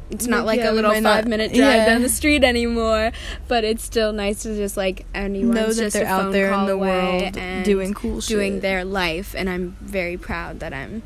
it's 0.09 0.27
not 0.27 0.45
like 0.45 0.59
yeah, 0.59 0.71
a 0.71 0.73
little 0.73 0.91
not- 0.99 1.03
five 1.03 1.27
minute 1.27 1.53
drive 1.53 1.75
yeah. 1.75 1.85
down 1.85 2.01
the 2.01 2.09
street 2.09 2.43
anymore, 2.43 3.13
but 3.47 3.63
it's 3.63 3.81
still 3.83 4.11
nice 4.11 4.43
to 4.43 4.55
just 4.57 4.75
like 4.75 5.05
anyone's 5.15 5.55
know 5.55 5.67
that 5.67 5.75
just 5.83 5.93
they're 5.93 6.05
out 6.05 6.33
there 6.33 6.51
in 6.51 6.65
the 6.65 6.77
world 6.77 7.37
and 7.37 7.63
doing 7.63 7.93
cool 7.93 8.19
shit. 8.19 8.35
doing 8.35 8.59
their 8.59 8.83
life 8.83 9.33
and 9.37 9.49
i'm 9.49 9.77
very 9.79 10.17
proud 10.17 10.59
that 10.59 10.73
i'm 10.73 11.01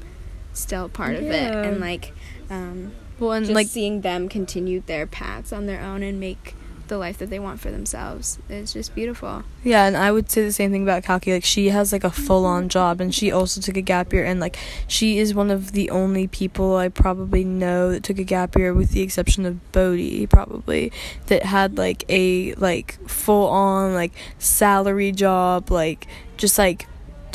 still 0.53 0.89
part 0.89 1.15
of 1.15 1.23
it 1.23 1.53
and 1.53 1.79
like 1.79 2.13
um 2.49 2.93
well, 3.19 3.33
and 3.33 3.45
just 3.45 3.55
like 3.55 3.67
seeing 3.67 4.01
them 4.01 4.27
continue 4.27 4.81
their 4.85 5.05
paths 5.05 5.53
on 5.53 5.67
their 5.67 5.81
own 5.81 6.01
and 6.03 6.19
make 6.19 6.55
the 6.87 6.97
life 6.97 7.17
that 7.17 7.29
they 7.29 7.39
want 7.39 7.59
for 7.59 7.71
themselves. 7.71 8.37
It's 8.49 8.73
just 8.73 8.93
beautiful 8.95 9.43
Yeah, 9.63 9.85
and 9.85 9.97
I 9.97 10.11
would 10.11 10.29
say 10.29 10.43
the 10.43 10.51
same 10.51 10.71
thing 10.71 10.83
about 10.83 11.03
Kalki. 11.03 11.33
Like 11.33 11.43
she 11.43 11.69
has 11.69 11.91
like 11.91 12.03
a 12.03 12.09
full 12.09 12.45
on 12.45 12.69
job 12.69 13.01
and 13.01 13.13
she 13.13 13.31
also 13.31 13.61
took 13.61 13.77
a 13.77 13.81
gap 13.81 14.13
year 14.13 14.23
and 14.23 14.39
like 14.39 14.57
she 14.87 15.17
is 15.17 15.33
one 15.33 15.51
of 15.51 15.71
the 15.71 15.89
only 15.89 16.27
people 16.27 16.75
I 16.75 16.89
probably 16.89 17.43
know 17.43 17.91
that 17.91 18.03
took 18.03 18.19
a 18.19 18.23
gap 18.23 18.55
year 18.55 18.73
with 18.73 18.91
the 18.91 19.01
exception 19.01 19.45
of 19.45 19.71
Bodhi 19.71 20.27
probably 20.27 20.91
that 21.27 21.43
had 21.43 21.77
like 21.77 22.03
a 22.09 22.53
like 22.55 22.97
full 23.09 23.47
on 23.49 23.93
like 23.93 24.11
salary 24.37 25.11
job, 25.11 25.71
like 25.71 26.07
just 26.37 26.57
like 26.57 26.87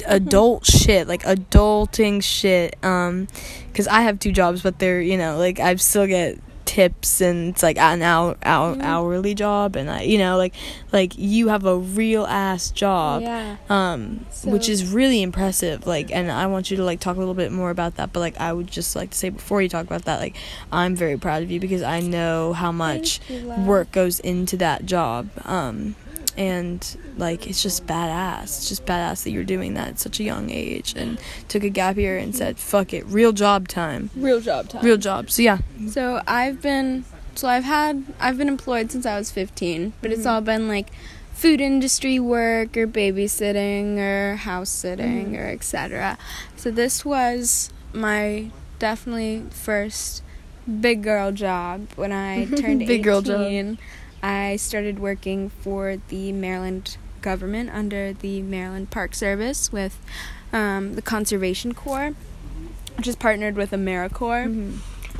adult 0.07 0.64
shit, 0.64 1.09
like 1.09 1.23
adulting 1.23 2.23
shit. 2.23 2.76
Um 2.85 3.28
cuz 3.75 3.87
I 3.88 4.02
have 4.02 4.19
two 4.19 4.33
jobs 4.33 4.62
but 4.62 4.78
they're, 4.78 5.00
you 5.00 5.16
know, 5.16 5.38
like 5.38 5.59
I 5.61 5.75
still 5.76 6.07
get 6.07 6.38
tips 6.71 7.21
and 7.21 7.49
it's 7.50 7.65
like 7.65 7.77
an 7.79 8.00
hour, 8.00 8.37
hour 8.45 8.77
Mhm. 8.77 8.83
hourly 8.83 9.35
job 9.35 9.75
and 9.75 9.91
I 9.91 10.03
you 10.03 10.19
know 10.19 10.37
like 10.37 10.55
like 10.93 11.12
you 11.19 11.49
have 11.49 11.65
a 11.65 11.77
real 11.77 12.25
ass 12.27 12.71
job 12.71 13.23
yeah 13.23 13.57
um 13.69 14.25
which 14.45 14.69
is 14.69 14.93
really 14.93 15.21
impressive 15.21 15.85
like 15.87 16.12
and 16.12 16.31
i 16.31 16.47
want 16.47 16.71
you 16.71 16.77
to 16.77 16.85
like 16.85 17.00
talk 17.00 17.17
a 17.17 17.19
little 17.19 17.35
bit 17.35 17.50
more 17.50 17.71
about 17.71 17.97
that 17.97 18.12
but 18.12 18.21
like 18.21 18.37
i 18.39 18.53
would 18.53 18.69
just 18.71 18.95
like 18.95 19.11
to 19.11 19.19
say 19.19 19.31
before 19.31 19.61
you 19.61 19.69
talk 19.69 19.85
about 19.85 20.05
that 20.05 20.21
like 20.21 20.37
i'm 20.71 20.95
very 20.95 21.19
proud 21.19 21.43
of 21.43 21.50
you 21.50 21.59
because 21.59 21.83
i 21.83 21.99
know 22.00 22.53
how 22.53 22.71
much 22.71 23.19
you, 23.29 23.49
work 23.67 23.91
goes 23.91 24.21
into 24.21 24.57
that 24.57 24.87
job 24.87 25.29
um 25.45 25.97
and 26.40 26.97
like 27.18 27.47
it's 27.47 27.62
just 27.62 27.87
badass. 27.87 28.44
It's 28.44 28.68
just 28.70 28.87
badass 28.87 29.25
that 29.25 29.30
you're 29.30 29.44
doing 29.44 29.75
that 29.75 29.88
at 29.88 29.99
such 29.99 30.18
a 30.20 30.25
young 30.25 30.49
age 30.50 30.94
and 30.97 31.20
took 31.49 31.62
a 31.62 31.68
gap 31.68 31.97
year 31.99 32.16
and 32.16 32.35
said, 32.35 32.56
"Fuck 32.59 32.94
it, 32.94 33.04
real 33.06 33.32
job 33.32 33.68
time." 33.68 34.09
Real 34.16 34.40
job 34.40 34.70
time. 34.70 34.82
Real 34.82 34.97
job. 34.97 35.30
So 35.30 35.42
yeah. 35.42 35.59
So 35.88 36.23
I've 36.26 36.62
been 36.62 37.04
so 37.35 37.47
I've 37.47 37.64
had 37.64 38.04
I've 38.18 38.38
been 38.38 38.49
employed 38.49 38.90
since 38.90 39.04
I 39.04 39.18
was 39.18 39.30
15, 39.30 39.92
but 40.00 40.11
it's 40.12 40.23
Mhm. 40.25 40.30
all 40.30 40.40
been 40.40 40.66
like 40.66 40.88
food 41.35 41.61
industry 41.61 42.18
work 42.18 42.75
or 42.76 42.87
babysitting 42.87 43.99
or 43.99 44.37
house 44.37 44.70
sitting 44.70 45.32
Mhm. 45.32 45.38
or 45.38 45.47
etc. 45.49 46.16
So 46.56 46.70
this 46.70 47.04
was 47.04 47.68
my 47.92 48.47
definitely 48.78 49.42
first 49.50 50.23
big 50.80 51.02
girl 51.02 51.32
job 51.32 51.87
when 51.97 52.12
I 52.12 52.44
turned 52.61 52.80
Big 52.80 53.00
18. 53.00 53.02
girl 53.02 53.20
job. 53.23 53.76
I 54.23 54.57
started 54.57 54.99
working 54.99 55.49
for 55.49 55.97
the 56.09 56.33
Maryland 56.33 56.97
government 57.23 57.71
under 57.71 58.12
the 58.12 58.43
Maryland 58.43 58.91
Park 58.91 59.15
Service 59.15 59.73
with 59.73 59.99
um, 60.53 60.95
the 60.95 61.03
Conservation 61.03 61.75
Corps, 61.75 62.15
which 62.97 63.07
is 63.07 63.17
partnered 63.17 63.57
with 63.57 63.71
AmeriCorps. 63.71 64.79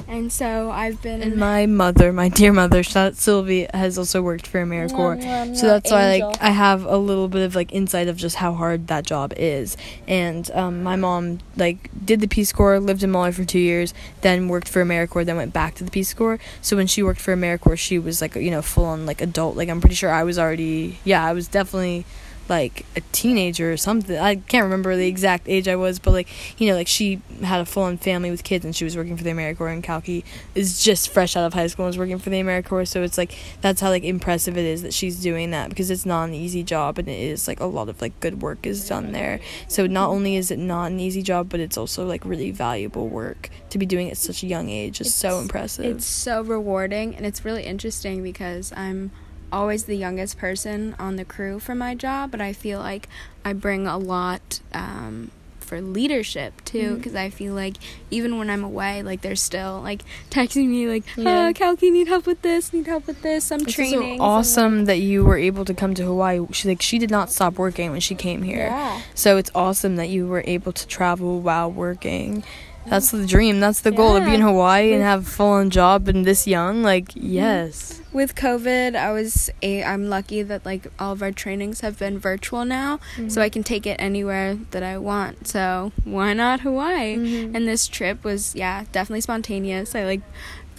And 0.09 0.33
so 0.33 0.71
I've 0.71 1.01
been 1.03 1.23
And 1.23 1.37
my 1.37 1.67
mother, 1.67 2.13
my 2.13 2.29
dear 2.29 2.53
mother, 2.53 2.83
Sylvie, 2.83 3.67
has 3.73 3.99
also 3.99 4.23
worked 4.23 4.47
for 4.47 4.65
AmeriCorps. 4.65 5.57
So 5.57 5.67
that's 5.67 5.91
why 5.91 6.19
like 6.19 6.43
I 6.43 6.51
have 6.51 6.85
a 6.85 6.97
little 6.97 7.29
bit 7.29 7.43
of 7.43 7.55
like 7.55 7.73
insight 7.73 8.09
of 8.09 8.17
just 8.17 8.37
how 8.37 8.55
hard 8.55 8.89
that 8.89 9.05
job 9.05 9.33
is. 9.37 9.77
And 10.09 10.51
um, 10.53 10.83
my 10.83 10.97
mom 10.97 11.39
like 11.57 11.91
did 12.05 12.21
the 12.21 12.29
Peace 12.29 12.53
Corps, 12.53 12.81
lived 12.81 13.03
in 13.03 13.11
Mali 13.11 13.33
for 13.33 13.45
two 13.45 13.59
years, 13.59 13.95
then 14.21 14.49
worked 14.49 14.69
for 14.69 14.85
AmeriCorps, 14.85 15.27
then 15.27 15.37
went 15.37 15.53
back 15.53 15.75
to 15.77 15.85
the 15.85 15.91
Peace 15.91 16.13
Corps. 16.15 16.39
So 16.61 16.77
when 16.77 16.87
she 16.87 17.03
worked 17.03 17.21
for 17.21 17.35
AmeriCorps, 17.35 17.79
she 17.79 17.99
was 17.99 18.21
like 18.21 18.35
you 18.35 18.51
know 18.51 18.63
full 18.63 18.85
on 18.85 19.07
like 19.07 19.21
adult. 19.21 19.57
Like 19.57 19.69
I'm 19.69 19.81
pretty 19.81 19.97
sure 19.97 20.11
I 20.11 20.25
was 20.25 20.39
already 20.39 20.99
yeah 21.05 21.25
I 21.25 21.33
was 21.33 21.49
definitely 21.49 22.05
like 22.51 22.85
a 22.97 23.01
teenager 23.13 23.73
or 23.73 23.77
something. 23.77 24.19
I 24.19 24.37
can't 24.37 24.65
remember 24.65 24.97
the 24.97 25.07
exact 25.07 25.49
age 25.49 25.69
I 25.69 25.77
was, 25.77 25.99
but 25.99 26.11
like 26.11 26.29
you 26.61 26.69
know, 26.69 26.75
like 26.75 26.89
she 26.89 27.23
had 27.43 27.61
a 27.61 27.65
full 27.65 27.85
on 27.85 27.97
family 27.97 28.31
with 28.31 28.45
kids 28.45 28.65
and 28.65 28.75
she 28.75 28.85
was 28.85 28.97
working 28.97 29.17
for 29.17 29.25
the 29.25 29.31
AmeriCorps 29.31 29.73
and 29.73 29.83
Kalki 29.83 30.25
is 30.55 30.83
just 30.83 31.09
fresh 31.09 31.37
out 31.37 31.45
of 31.45 31.55
high 31.55 31.69
school 31.69 31.87
and 31.87 31.91
was 31.91 31.99
working 31.99 32.19
for 32.19 32.29
the 32.29 32.41
AmeriCorps. 32.41 32.89
So 32.89 33.03
it's 33.03 33.17
like 33.17 33.35
that's 33.61 33.81
how 33.81 33.89
like 33.89 34.05
impressive 34.05 34.59
it 34.59 34.65
is 34.65 34.83
that 34.83 34.93
she's 34.93 35.21
doing 35.21 35.53
that 35.53 35.71
because 35.71 35.91
it's 35.91 36.05
not 36.05 36.25
an 36.25 36.35
easy 36.35 36.63
job 36.63 36.99
and 36.99 37.09
it 37.09 37.21
is 37.21 37.47
like 37.47 37.61
a 37.61 37.67
lot 37.67 37.89
of 37.89 38.03
like 38.03 38.19
good 38.21 38.43
work 38.43 38.67
is 38.67 38.87
done 38.87 39.13
there. 39.13 39.41
So 39.69 39.87
not 39.87 40.11
only 40.11 40.37
is 40.37 40.51
it 40.51 40.59
not 40.59 40.91
an 40.91 41.01
easy 41.01 41.23
job, 41.23 41.49
but 41.49 41.61
it's 41.61 41.79
also 41.79 42.05
like 42.05 42.25
really 42.25 42.51
valuable 42.51 43.09
work 43.09 43.49
to 43.71 43.79
be 43.79 43.87
doing 43.87 44.11
at 44.11 44.17
such 44.17 44.43
a 44.43 44.47
young 44.47 44.69
age 44.69 45.01
is 45.01 45.15
so 45.15 45.39
impressive. 45.39 45.85
It's 45.85 46.05
so 46.05 46.43
rewarding 46.43 47.15
and 47.15 47.25
it's 47.25 47.45
really 47.45 47.65
interesting 47.65 48.23
because 48.23 48.73
I'm 48.77 49.13
always 49.53 49.85
the 49.85 49.97
youngest 49.97 50.39
person 50.39 50.95
on 50.99 51.17
the 51.17 51.25
crew 51.25 51.59
for 51.59 51.75
my 51.75 51.95
job, 51.95 52.31
but 52.31 52.41
I 52.41 52.53
feel 52.53 52.79
like 52.81 53.09
I 53.45 53.53
bring 53.53 53.87
a 53.87 53.97
lot 53.99 54.61
um, 54.73 55.31
for 55.59 55.81
leadership 55.81 56.65
too 56.65 56.97
because 56.97 57.15
I 57.15 57.31
feel 57.31 57.55
like 57.55 57.77
even 58.11 58.39
when 58.39 58.51
I'm 58.51 58.65
away, 58.65 59.03
like 59.03 59.21
they're 59.21 59.37
still 59.37 59.81
like 59.81 60.03
texting 60.31 60.69
me 60.69 60.89
like, 60.89 61.05
Yeah. 61.17 61.49
"Oh, 61.49 61.53
Kalki, 61.55 61.91
need 61.91 62.09
help 62.09 62.27
with 62.27 62.43
this, 62.43 62.73
need 62.73 62.87
help 62.87 63.07
with 63.07 63.23
this, 63.23 63.53
I'm 63.53 63.61
It's 63.61 63.73
training." 63.73 64.19
so, 64.19 64.23
awesome 64.25 64.87
that 64.87 64.99
you 64.99 65.25
were 65.25 65.39
able 65.39 65.65
to 65.65 65.75
come 65.75 65.95
to 65.95 66.03
Hawaii. 66.05 66.45
She 66.53 66.69
like 66.69 66.83
she 66.83 66.99
did 66.99 67.11
not 67.11 67.31
stop 67.31 67.55
working 67.59 67.93
when 67.93 68.01
she 68.01 68.15
came 68.15 68.43
here. 68.43 68.67
Yeah. 68.67 69.01
So 69.15 69.37
it's 69.37 69.51
awesome 69.55 69.97
that 69.97 70.09
you 70.09 70.27
were 70.27 70.43
able 70.47 70.73
to 70.73 70.87
travel 70.87 71.41
while 71.41 71.71
working. 71.71 72.43
That's 72.87 73.11
the 73.11 73.27
dream. 73.27 73.61
That's 73.61 73.81
the 73.81 73.91
goal 73.93 74.19
to 74.19 74.25
be 74.25 74.35
in 74.35 74.41
Hawaii 74.41 74.93
and 74.93 75.03
have 75.03 75.27
a 75.27 75.31
full 75.31 75.49
on 75.53 75.71
job 75.71 76.09
and 76.09 76.25
this 76.25 76.47
young. 76.47 76.83
Like 76.83 77.11
yes. 77.15 78.01
With 78.13 78.35
COVID, 78.35 78.97
I 78.97 79.13
was 79.13 79.51
a 79.63 79.85
I'm 79.85 80.09
lucky 80.09 80.43
that 80.43 80.65
like 80.67 80.89
all 80.99 81.13
of 81.13 81.23
our 81.23 81.31
trainings 81.31 81.81
have 81.83 81.99
been 81.99 82.19
virtual 82.19 82.65
now, 82.65 82.99
so 83.29 83.41
I 83.41 83.49
can 83.49 83.63
take 83.63 83.87
it 83.87 83.97
anywhere 84.01 84.57
that 84.73 84.83
I 84.83 84.99
want. 84.99 85.47
So 85.47 85.93
why 86.05 86.33
not 86.33 86.61
Hawaii? 86.61 87.17
Mhm. 87.17 87.55
And 87.55 87.69
this 87.69 87.87
trip 87.87 88.25
was 88.25 88.55
yeah, 88.57 88.85
definitely 88.91 89.21
spontaneous. 89.21 89.95
I 89.95 90.05
like 90.05 90.23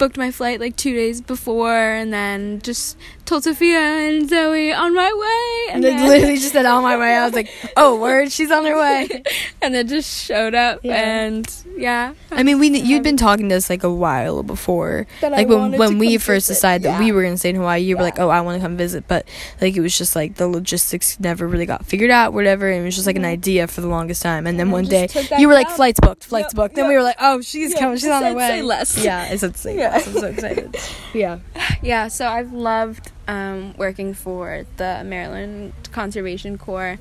booked 0.01 0.17
my 0.17 0.31
flight 0.31 0.59
like 0.59 0.75
2 0.75 0.93
days 0.95 1.21
before 1.21 1.71
and 1.99 2.11
then 2.11 2.59
just 2.63 2.97
told 3.25 3.43
Sophia 3.43 3.77
and 3.79 4.27
Zoe 4.27 4.73
on 4.73 4.93
my 4.95 5.11
way 5.23 5.75
And 5.75 5.85
and 5.85 5.99
then, 5.99 6.09
literally 6.09 6.35
just 6.37 6.53
said 6.53 6.65
on 6.65 6.81
my 6.83 6.97
way. 6.97 7.15
I 7.15 7.23
was 7.23 7.33
like, 7.33 7.49
oh 7.77 7.99
word, 8.01 8.31
she's 8.31 8.49
on 8.51 8.65
her 8.65 8.75
way. 8.77 9.21
and 9.61 9.73
then 9.75 9.87
just 9.87 10.09
showed 10.25 10.55
up 10.55 10.79
Yeah. 10.83 10.95
and 11.01 11.45
yeah. 11.77 12.13
I 12.31 12.41
mean, 12.43 12.57
we 12.59 12.67
you'd 12.79 13.03
been 13.03 13.15
talking 13.17 13.47
to 13.49 13.55
us 13.55 13.69
like 13.69 13.83
a 13.83 13.93
while 13.93 14.41
before, 14.43 15.05
That 15.21 15.33
I 15.33 15.37
like 15.43 15.47
when 15.47 15.71
when 15.77 15.97
we 15.99 16.17
first 16.17 16.47
visit. 16.47 16.59
decided 16.59 16.83
that 16.87 16.99
we 16.99 17.11
were 17.11 17.21
gonna 17.23 17.37
stay 17.37 17.49
in 17.51 17.55
Hawaii. 17.57 17.81
You 17.81 17.95
were 17.95 18.03
like, 18.03 18.19
"Oh, 18.19 18.29
I 18.29 18.41
want 18.41 18.59
to 18.59 18.65
come 18.65 18.75
visit," 18.77 19.05
but 19.07 19.25
like 19.61 19.75
it 19.77 19.81
was 19.81 19.95
just 19.97 20.15
like 20.15 20.35
the 20.35 20.47
logistics 20.47 21.19
never 21.19 21.47
really 21.47 21.65
got 21.65 21.85
figured 21.85 22.11
out, 22.11 22.33
whatever. 22.33 22.69
And 22.69 22.81
it 22.81 22.85
was 22.85 22.95
just 22.95 23.07
like 23.07 23.15
an 23.15 23.23
Mhm. 23.23 23.37
idea 23.37 23.67
for 23.67 23.81
the 23.81 23.87
longest 23.87 24.21
time. 24.21 24.45
And 24.47 24.57
then 24.59 24.67
And 24.67 24.71
one 24.73 24.85
day 24.85 25.07
you 25.39 25.47
were 25.47 25.53
like, 25.53 25.69
"Flights 25.69 25.99
booked, 25.99 26.25
flights 26.25 26.53
Yep, 26.53 26.55
booked." 26.55 26.75
Then 26.75 26.85
yep. 26.85 26.89
we 26.89 26.95
were 26.97 27.03
like, 27.03 27.17
"Oh, 27.21 27.39
she's 27.41 27.73
Yeah, 27.73 27.79
coming, 27.79 27.97
she's 27.97 28.09
on 28.09 28.23
her 28.23 28.33
way." 28.33 28.47
"Say 28.47 28.61
less." 28.61 28.97
Yeah, 29.03 29.27
I 29.31 29.35
said 29.37 29.55
say 29.57 29.77
Yeah. 29.77 29.90
Less. 29.91 30.07
I'm 30.07 30.13
so 30.13 30.27
excited. 30.27 30.77
yeah. 31.13 31.39
Yeah, 31.81 32.07
so 32.07 32.27
I've 32.27 32.53
loved 32.53 33.11
um, 33.27 33.73
working 33.77 34.13
for 34.13 34.65
the 34.77 35.03
Maryland 35.05 35.73
Conservation 35.91 36.57
Corps, 36.57 36.97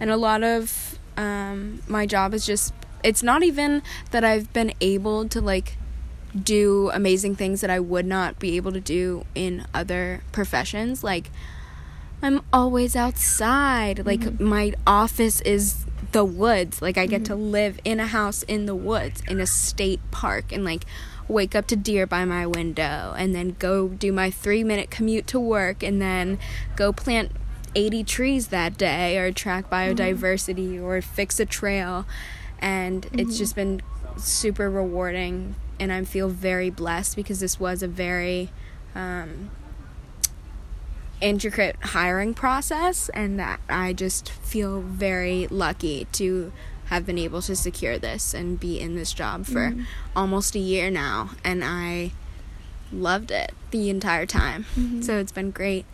and 0.00 0.10
a 0.10 0.16
lot 0.16 0.42
of 0.42 0.98
um, 1.16 1.82
my 1.86 2.06
job 2.06 2.34
is 2.34 2.46
just, 2.46 2.72
it's 3.02 3.22
not 3.22 3.42
even 3.42 3.82
that 4.10 4.24
I've 4.24 4.52
been 4.52 4.72
able 4.80 5.28
to 5.28 5.40
like 5.40 5.76
do 6.40 6.90
amazing 6.92 7.36
things 7.36 7.60
that 7.60 7.70
I 7.70 7.78
would 7.78 8.06
not 8.06 8.38
be 8.38 8.56
able 8.56 8.72
to 8.72 8.80
do 8.80 9.24
in 9.34 9.66
other 9.72 10.22
professions. 10.32 11.04
Like, 11.04 11.30
I'm 12.22 12.42
always 12.52 12.96
outside. 12.96 14.04
Like, 14.04 14.40
my 14.40 14.72
office 14.86 15.40
is 15.42 15.84
the 16.12 16.24
woods. 16.24 16.82
Like, 16.82 16.98
I 16.98 17.06
get 17.06 17.24
to 17.26 17.34
live 17.34 17.78
in 17.84 18.00
a 18.00 18.06
house 18.06 18.42
in 18.44 18.66
the 18.66 18.74
woods, 18.74 19.22
in 19.28 19.40
a 19.40 19.46
state 19.46 20.00
park, 20.10 20.50
and 20.50 20.64
like, 20.64 20.84
wake 21.28 21.54
up 21.54 21.66
to 21.66 21.76
deer 21.76 22.06
by 22.06 22.24
my 22.24 22.46
window 22.46 23.14
and 23.16 23.34
then 23.34 23.56
go 23.58 23.88
do 23.88 24.12
my 24.12 24.30
three 24.30 24.62
minute 24.62 24.90
commute 24.90 25.26
to 25.26 25.40
work 25.40 25.82
and 25.82 26.00
then 26.00 26.38
go 26.76 26.92
plant 26.92 27.32
80 27.74 28.04
trees 28.04 28.48
that 28.48 28.76
day 28.76 29.18
or 29.18 29.32
track 29.32 29.68
biodiversity 29.70 30.80
or 30.80 31.00
fix 31.02 31.40
a 31.40 31.46
trail. 31.46 32.06
And 32.60 33.08
it's 33.12 33.36
just 33.36 33.56
been 33.56 33.82
super 34.16 34.70
rewarding 34.70 35.56
and 35.80 35.92
i 35.92 36.04
feel 36.04 36.28
very 36.28 36.70
blessed 36.70 37.16
because 37.16 37.40
this 37.40 37.58
was 37.58 37.82
a 37.82 37.88
very 37.88 38.50
um, 38.94 39.50
intricate 41.20 41.76
hiring 41.80 42.34
process 42.34 43.08
and 43.10 43.38
that 43.38 43.60
i 43.68 43.92
just 43.92 44.30
feel 44.30 44.80
very 44.80 45.46
lucky 45.48 46.06
to 46.12 46.52
have 46.86 47.06
been 47.06 47.18
able 47.18 47.40
to 47.42 47.56
secure 47.56 47.98
this 47.98 48.34
and 48.34 48.60
be 48.60 48.78
in 48.78 48.94
this 48.94 49.12
job 49.12 49.46
for 49.46 49.70
Mhm. 49.70 49.84
almost 50.14 50.54
a 50.54 50.58
year 50.58 50.90
now 50.90 51.30
and 51.44 51.64
I 51.64 52.12
loved 52.92 53.30
it 53.30 53.52
the 53.70 53.90
entire 53.90 54.26
time. 54.26 54.66
Mhm. 54.76 55.02
So 55.04 55.18
it's 55.18 55.32
been 55.32 55.50
great. 55.50 55.84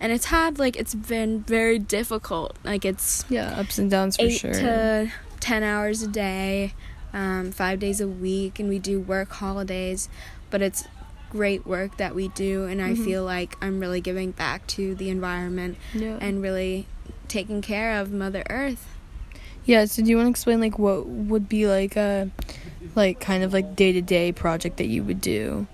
And 0.00 0.12
it's 0.12 0.26
had 0.26 0.58
like 0.58 0.76
it's 0.76 0.94
been 0.94 1.42
very 1.42 1.78
difficult. 1.78 2.56
Like 2.64 2.84
it's 2.84 3.24
Yeah, 3.28 3.58
ups 3.58 3.78
and 3.78 3.90
downs 3.90 4.16
for 4.16 4.22
8 4.26 4.38
sure. 4.40 4.52
to 4.52 5.12
10 5.40 5.62
hours 5.62 6.02
a 6.02 6.08
day, 6.08 6.74
um 7.12 7.50
5 7.52 7.78
days 7.80 8.00
a 8.00 8.06
week 8.08 8.58
and 8.60 8.68
we 8.68 8.78
do 8.78 9.00
work 9.00 9.30
holidays, 9.32 10.08
but 10.50 10.62
it's 10.62 10.84
great 11.30 11.66
work 11.66 11.96
that 11.98 12.14
we 12.14 12.28
do 12.28 12.64
and 12.64 12.80
I 12.80 12.92
Mhm. 12.94 13.04
feel 13.04 13.24
like 13.24 13.56
I'm 13.60 13.80
really 13.80 14.00
giving 14.00 14.30
back 14.30 14.66
to 14.68 14.94
the 14.94 15.10
environment 15.10 15.76
yeah. 15.92 16.16
and 16.20 16.40
really 16.40 16.86
taking 17.26 17.60
care 17.60 18.00
of 18.00 18.10
mother 18.12 18.44
earth. 18.48 18.86
Yeah, 19.68 19.84
so 19.84 20.02
do 20.02 20.08
you 20.08 20.16
want 20.16 20.28
to 20.28 20.30
explain 20.30 20.60
like 20.60 20.78
what 20.78 21.06
would 21.06 21.46
be 21.46 21.66
like 21.66 21.94
a 21.94 22.30
like 22.94 23.20
kind 23.20 23.44
of 23.44 23.52
like 23.52 23.76
day-to-day 23.76 24.32
project 24.32 24.78
that 24.78 24.86
you 24.86 25.04
would 25.04 25.20
do? 25.20 25.66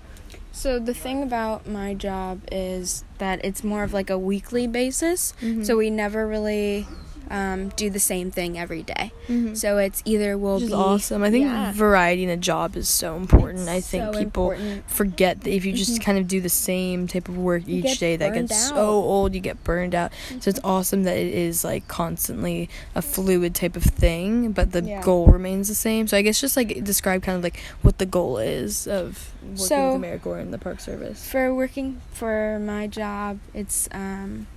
So 0.51 0.79
the 0.79 0.93
thing 0.93 1.23
about 1.23 1.65
my 1.65 1.93
job 1.93 2.41
is 2.51 3.05
that 3.19 3.43
it's 3.45 3.63
more 3.63 3.83
of 3.83 3.93
like 3.93 4.09
a 4.09 4.17
weekly 4.17 4.67
basis. 4.67 5.33
Mm-hmm. 5.39 5.63
So 5.63 5.77
we 5.77 5.89
never 5.89 6.27
really 6.27 6.85
um, 7.29 7.69
do 7.69 7.89
the 7.89 7.99
same 7.99 8.31
thing 8.31 8.57
every 8.57 8.83
day. 8.83 9.11
Mhm. 9.27 9.57
So 9.57 9.77
it's 9.77 10.01
either 10.05 10.37
we'll 10.37 10.59
Which 10.59 10.67
be 10.67 10.73
awesome. 10.73 11.23
I 11.23 11.31
think 11.31 11.45
Yeah. 11.45 11.71
variety 11.73 12.23
in 12.23 12.29
a 12.29 12.37
job 12.37 12.75
is 12.75 12.87
so 12.87 13.15
important. 13.15 13.61
It's 13.63 13.69
I 13.69 13.81
think 13.81 14.13
so 14.13 14.19
people 14.19 14.51
important. 14.51 14.89
forget 14.89 15.41
that 15.41 15.51
if 15.51 15.65
you 15.65 15.73
just 15.73 15.99
Mhm. 15.99 16.03
kind 16.03 16.17
of 16.17 16.27
do 16.27 16.39
the 16.41 16.49
same 16.49 17.07
type 17.07 17.27
of 17.29 17.37
work 17.37 17.63
You 17.67 17.77
each 17.83 17.99
day, 17.99 18.15
that 18.17 18.33
gets 18.33 18.51
out. 18.51 18.57
Mm-hmm. 18.57 18.75
so 18.75 18.85
old. 18.87 19.33
You 19.33 19.41
get 19.41 19.63
burned 19.63 19.95
out. 19.95 20.11
So 20.39 20.49
it's 20.49 20.59
awesome 20.63 21.03
that 21.03 21.17
it 21.17 21.33
is 21.33 21.63
like 21.63 21.87
constantly 21.87 22.69
a 22.93 23.01
fluid 23.01 23.55
type 23.55 23.75
of 23.75 23.83
thing, 23.83 24.51
but 24.51 24.71
the 24.71 24.81
Yeah. 24.83 25.01
goal 25.01 25.27
remains 25.27 25.67
the 25.67 25.75
same. 25.75 26.07
So 26.07 26.17
I 26.17 26.21
guess 26.21 26.39
just 26.39 26.55
like 26.57 26.83
describe 26.83 27.23
kind 27.23 27.37
of 27.37 27.43
like 27.43 27.59
what 27.81 27.97
the 27.97 28.05
goal 28.05 28.37
is 28.37 28.87
of 28.87 29.31
working 29.43 29.57
So- 29.57 29.95
with 29.97 30.01
AmeriCorps 30.03 30.41
and 30.41 30.53
the 30.53 30.57
Park 30.57 30.79
Service. 30.79 31.23
For 31.27 31.53
working 31.53 32.01
for 32.13 32.59
my 32.59 32.87
job, 32.87 33.39
it's 33.53 33.87
um, 33.91 34.47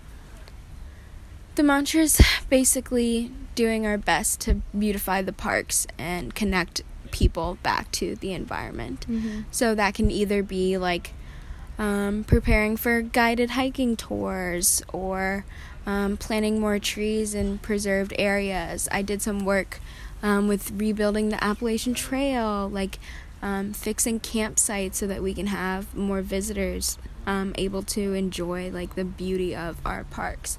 the 1.59 1.65
mantra 1.65 2.03
is 2.03 2.21
basically 2.49 3.33
doing 3.57 3.85
our 3.85 3.99
best 3.99 4.41
to 4.41 4.55
beautify 4.79 5.21
the 5.21 5.33
parks 5.33 5.88
and 5.99 6.33
connect 6.33 6.83
people 7.11 7.59
back 7.65 7.91
to 7.91 8.15
the 8.15 8.33
environment. 8.33 9.05
Mm-hmm. 9.09 9.41
So 9.50 9.75
that 9.75 9.95
can 9.95 10.09
either 10.09 10.45
be 10.45 10.79
like 10.79 11.11
um, 11.77 12.23
preparing 12.23 12.77
for 12.77 13.03
guided 13.03 13.50
hiking 13.50 13.97
tours 13.97 14.85
or 14.93 15.45
um, 15.85 16.17
planting 16.17 16.61
more 16.61 16.79
trees 16.79 17.35
in 17.35 17.59
preserved 17.59 18.15
areas. 18.17 18.88
I 18.93 19.03
did 19.03 19.21
some 19.21 19.45
work 19.45 19.81
um, 20.23 20.47
with 20.47 20.71
rebuilding 20.71 21.31
the 21.31 21.43
Appalachian 21.43 21.95
Trail, 21.95 22.69
like 22.69 23.00
um, 23.43 23.73
fixing 23.73 24.21
campsites 24.21 24.95
so 24.95 25.09
that 25.09 25.25
we 25.25 25.35
can 25.35 25.49
have 25.49 25.93
more 25.97 26.23
visitors 26.23 26.99
um, 27.27 27.53
able 27.59 27.83
to 27.83 28.15
enjoy 28.15 28.71
like 28.71 28.95
the 28.95 29.05
beauty 29.05 29.57
of 29.57 29.81
our 29.85 30.05
parks 30.05 30.57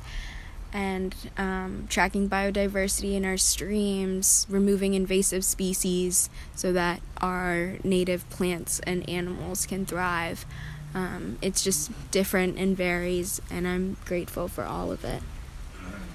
and 0.74 1.16
um, 1.38 1.88
tracking 1.90 2.30
biodiversity 2.30 3.16
in 3.16 3.26
our 3.26 3.38
streams, 3.38 4.46
removing 4.50 4.94
invasive 4.94 5.44
species 5.44 6.30
so 6.56 6.72
that 6.74 7.02
our 7.22 7.78
native 7.84 8.30
plants 8.30 8.80
and 8.82 9.08
animals 9.10 9.66
can 9.66 9.86
thrive. 9.86 10.46
Um, 10.94 11.38
it's 11.42 11.64
just 11.64 11.92
different 12.12 12.58
and 12.58 12.76
varies, 12.76 13.42
and 13.52 13.68
I'm 13.68 13.98
grateful 14.06 14.48
for 14.48 14.64
all 14.64 14.92
of 14.92 15.04
it. 15.06 15.22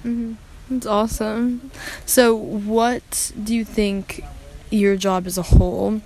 Mm-hmm. 0.05 0.35
That's 0.69 0.87
awesome. 0.87 1.71
So, 2.07 2.35
what 2.35 3.33
do 3.43 3.55
you 3.55 3.65
think 3.65 4.25
your 4.71 4.97
job 4.97 5.27
as 5.27 5.39
a 5.39 5.43
whole 5.43 6.01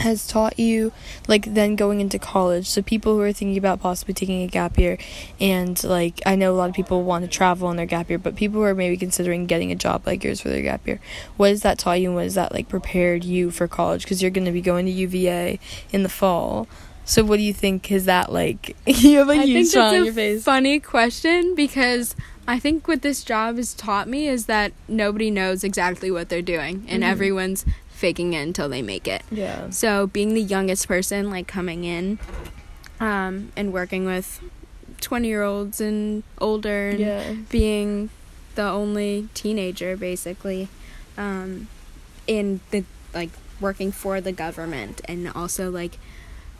has 0.00 0.26
taught 0.26 0.58
you, 0.58 0.92
like 1.28 1.54
then 1.54 1.76
going 1.76 2.00
into 2.00 2.18
college? 2.18 2.66
So, 2.68 2.82
people 2.82 3.14
who 3.14 3.20
are 3.22 3.32
thinking 3.32 3.56
about 3.58 3.80
possibly 3.80 4.14
taking 4.14 4.42
a 4.42 4.46
gap 4.46 4.78
year, 4.78 4.98
and 5.40 5.82
like 5.84 6.20
I 6.26 6.36
know 6.36 6.52
a 6.52 6.56
lot 6.56 6.68
of 6.68 6.74
people 6.74 7.02
want 7.04 7.24
to 7.24 7.30
travel 7.30 7.68
on 7.68 7.76
their 7.76 7.86
gap 7.86 8.08
year, 8.10 8.18
but 8.18 8.36
people 8.36 8.60
who 8.60 8.66
are 8.66 8.74
maybe 8.74 8.96
considering 8.96 9.46
getting 9.46 9.70
a 9.72 9.76
job 9.76 10.06
like 10.06 10.24
yours 10.24 10.40
for 10.40 10.48
their 10.48 10.62
gap 10.62 10.86
year, 10.86 11.00
what 11.36 11.50
has 11.50 11.62
that 11.62 11.78
taught 11.78 12.00
you, 12.00 12.08
and 12.08 12.14
what 12.16 12.24
has 12.24 12.34
that 12.34 12.52
like 12.52 12.68
prepared 12.68 13.24
you 13.24 13.50
for 13.50 13.68
college? 13.68 14.02
Because 14.02 14.20
you're 14.22 14.30
going 14.30 14.46
to 14.46 14.52
be 14.52 14.60
going 14.62 14.86
to 14.86 14.92
UVA 14.92 15.58
in 15.92 16.02
the 16.02 16.08
fall. 16.08 16.66
So, 17.04 17.24
what 17.24 17.38
do 17.38 17.42
you 17.42 17.52
think 17.54 17.90
is 17.90 18.04
that 18.04 18.32
like? 18.32 18.76
you 18.86 19.18
have 19.18 19.28
a 19.28 19.32
I 19.32 19.44
huge 19.44 19.68
smile 19.68 19.94
on 19.94 20.04
your 20.04 20.14
face. 20.14 20.44
funny 20.44 20.78
question 20.80 21.54
because 21.54 22.14
I 22.46 22.58
think 22.58 22.86
what 22.88 23.02
this 23.02 23.22
job 23.24 23.56
has 23.56 23.74
taught 23.74 24.08
me 24.08 24.28
is 24.28 24.46
that 24.46 24.72
nobody 24.88 25.30
knows 25.30 25.62
exactly 25.64 26.10
what 26.10 26.28
they're 26.28 26.40
doing, 26.42 26.84
and 26.88 27.02
Mhm. 27.02 27.06
everyone's 27.06 27.64
faking 28.00 28.32
it 28.32 28.40
until 28.42 28.68
they 28.68 28.80
make 28.82 29.06
it. 29.06 29.22
yeah. 29.30 29.68
So 29.70 30.06
being 30.06 30.32
the 30.34 30.40
youngest 30.42 30.88
person, 30.88 31.28
like 31.30 31.46
coming 31.46 31.84
in, 31.84 32.18
um, 32.98 33.52
and 33.56 33.72
working 33.72 34.06
with 34.06 34.40
twenty 35.00 35.28
year 35.28 35.42
olds 35.42 35.80
and 35.80 36.22
older, 36.38 36.90
and 36.90 36.98
Yeah. 37.00 37.34
being 37.50 38.08
the 38.54 38.62
only 38.64 39.28
teenager 39.34 39.96
basically, 39.96 40.68
um, 41.18 41.68
in 42.26 42.60
the 42.70 42.84
like 43.14 43.30
working 43.60 43.92
for 43.92 44.20
the 44.20 44.32
government, 44.32 45.00
and 45.04 45.28
also 45.34 45.70
like 45.70 45.98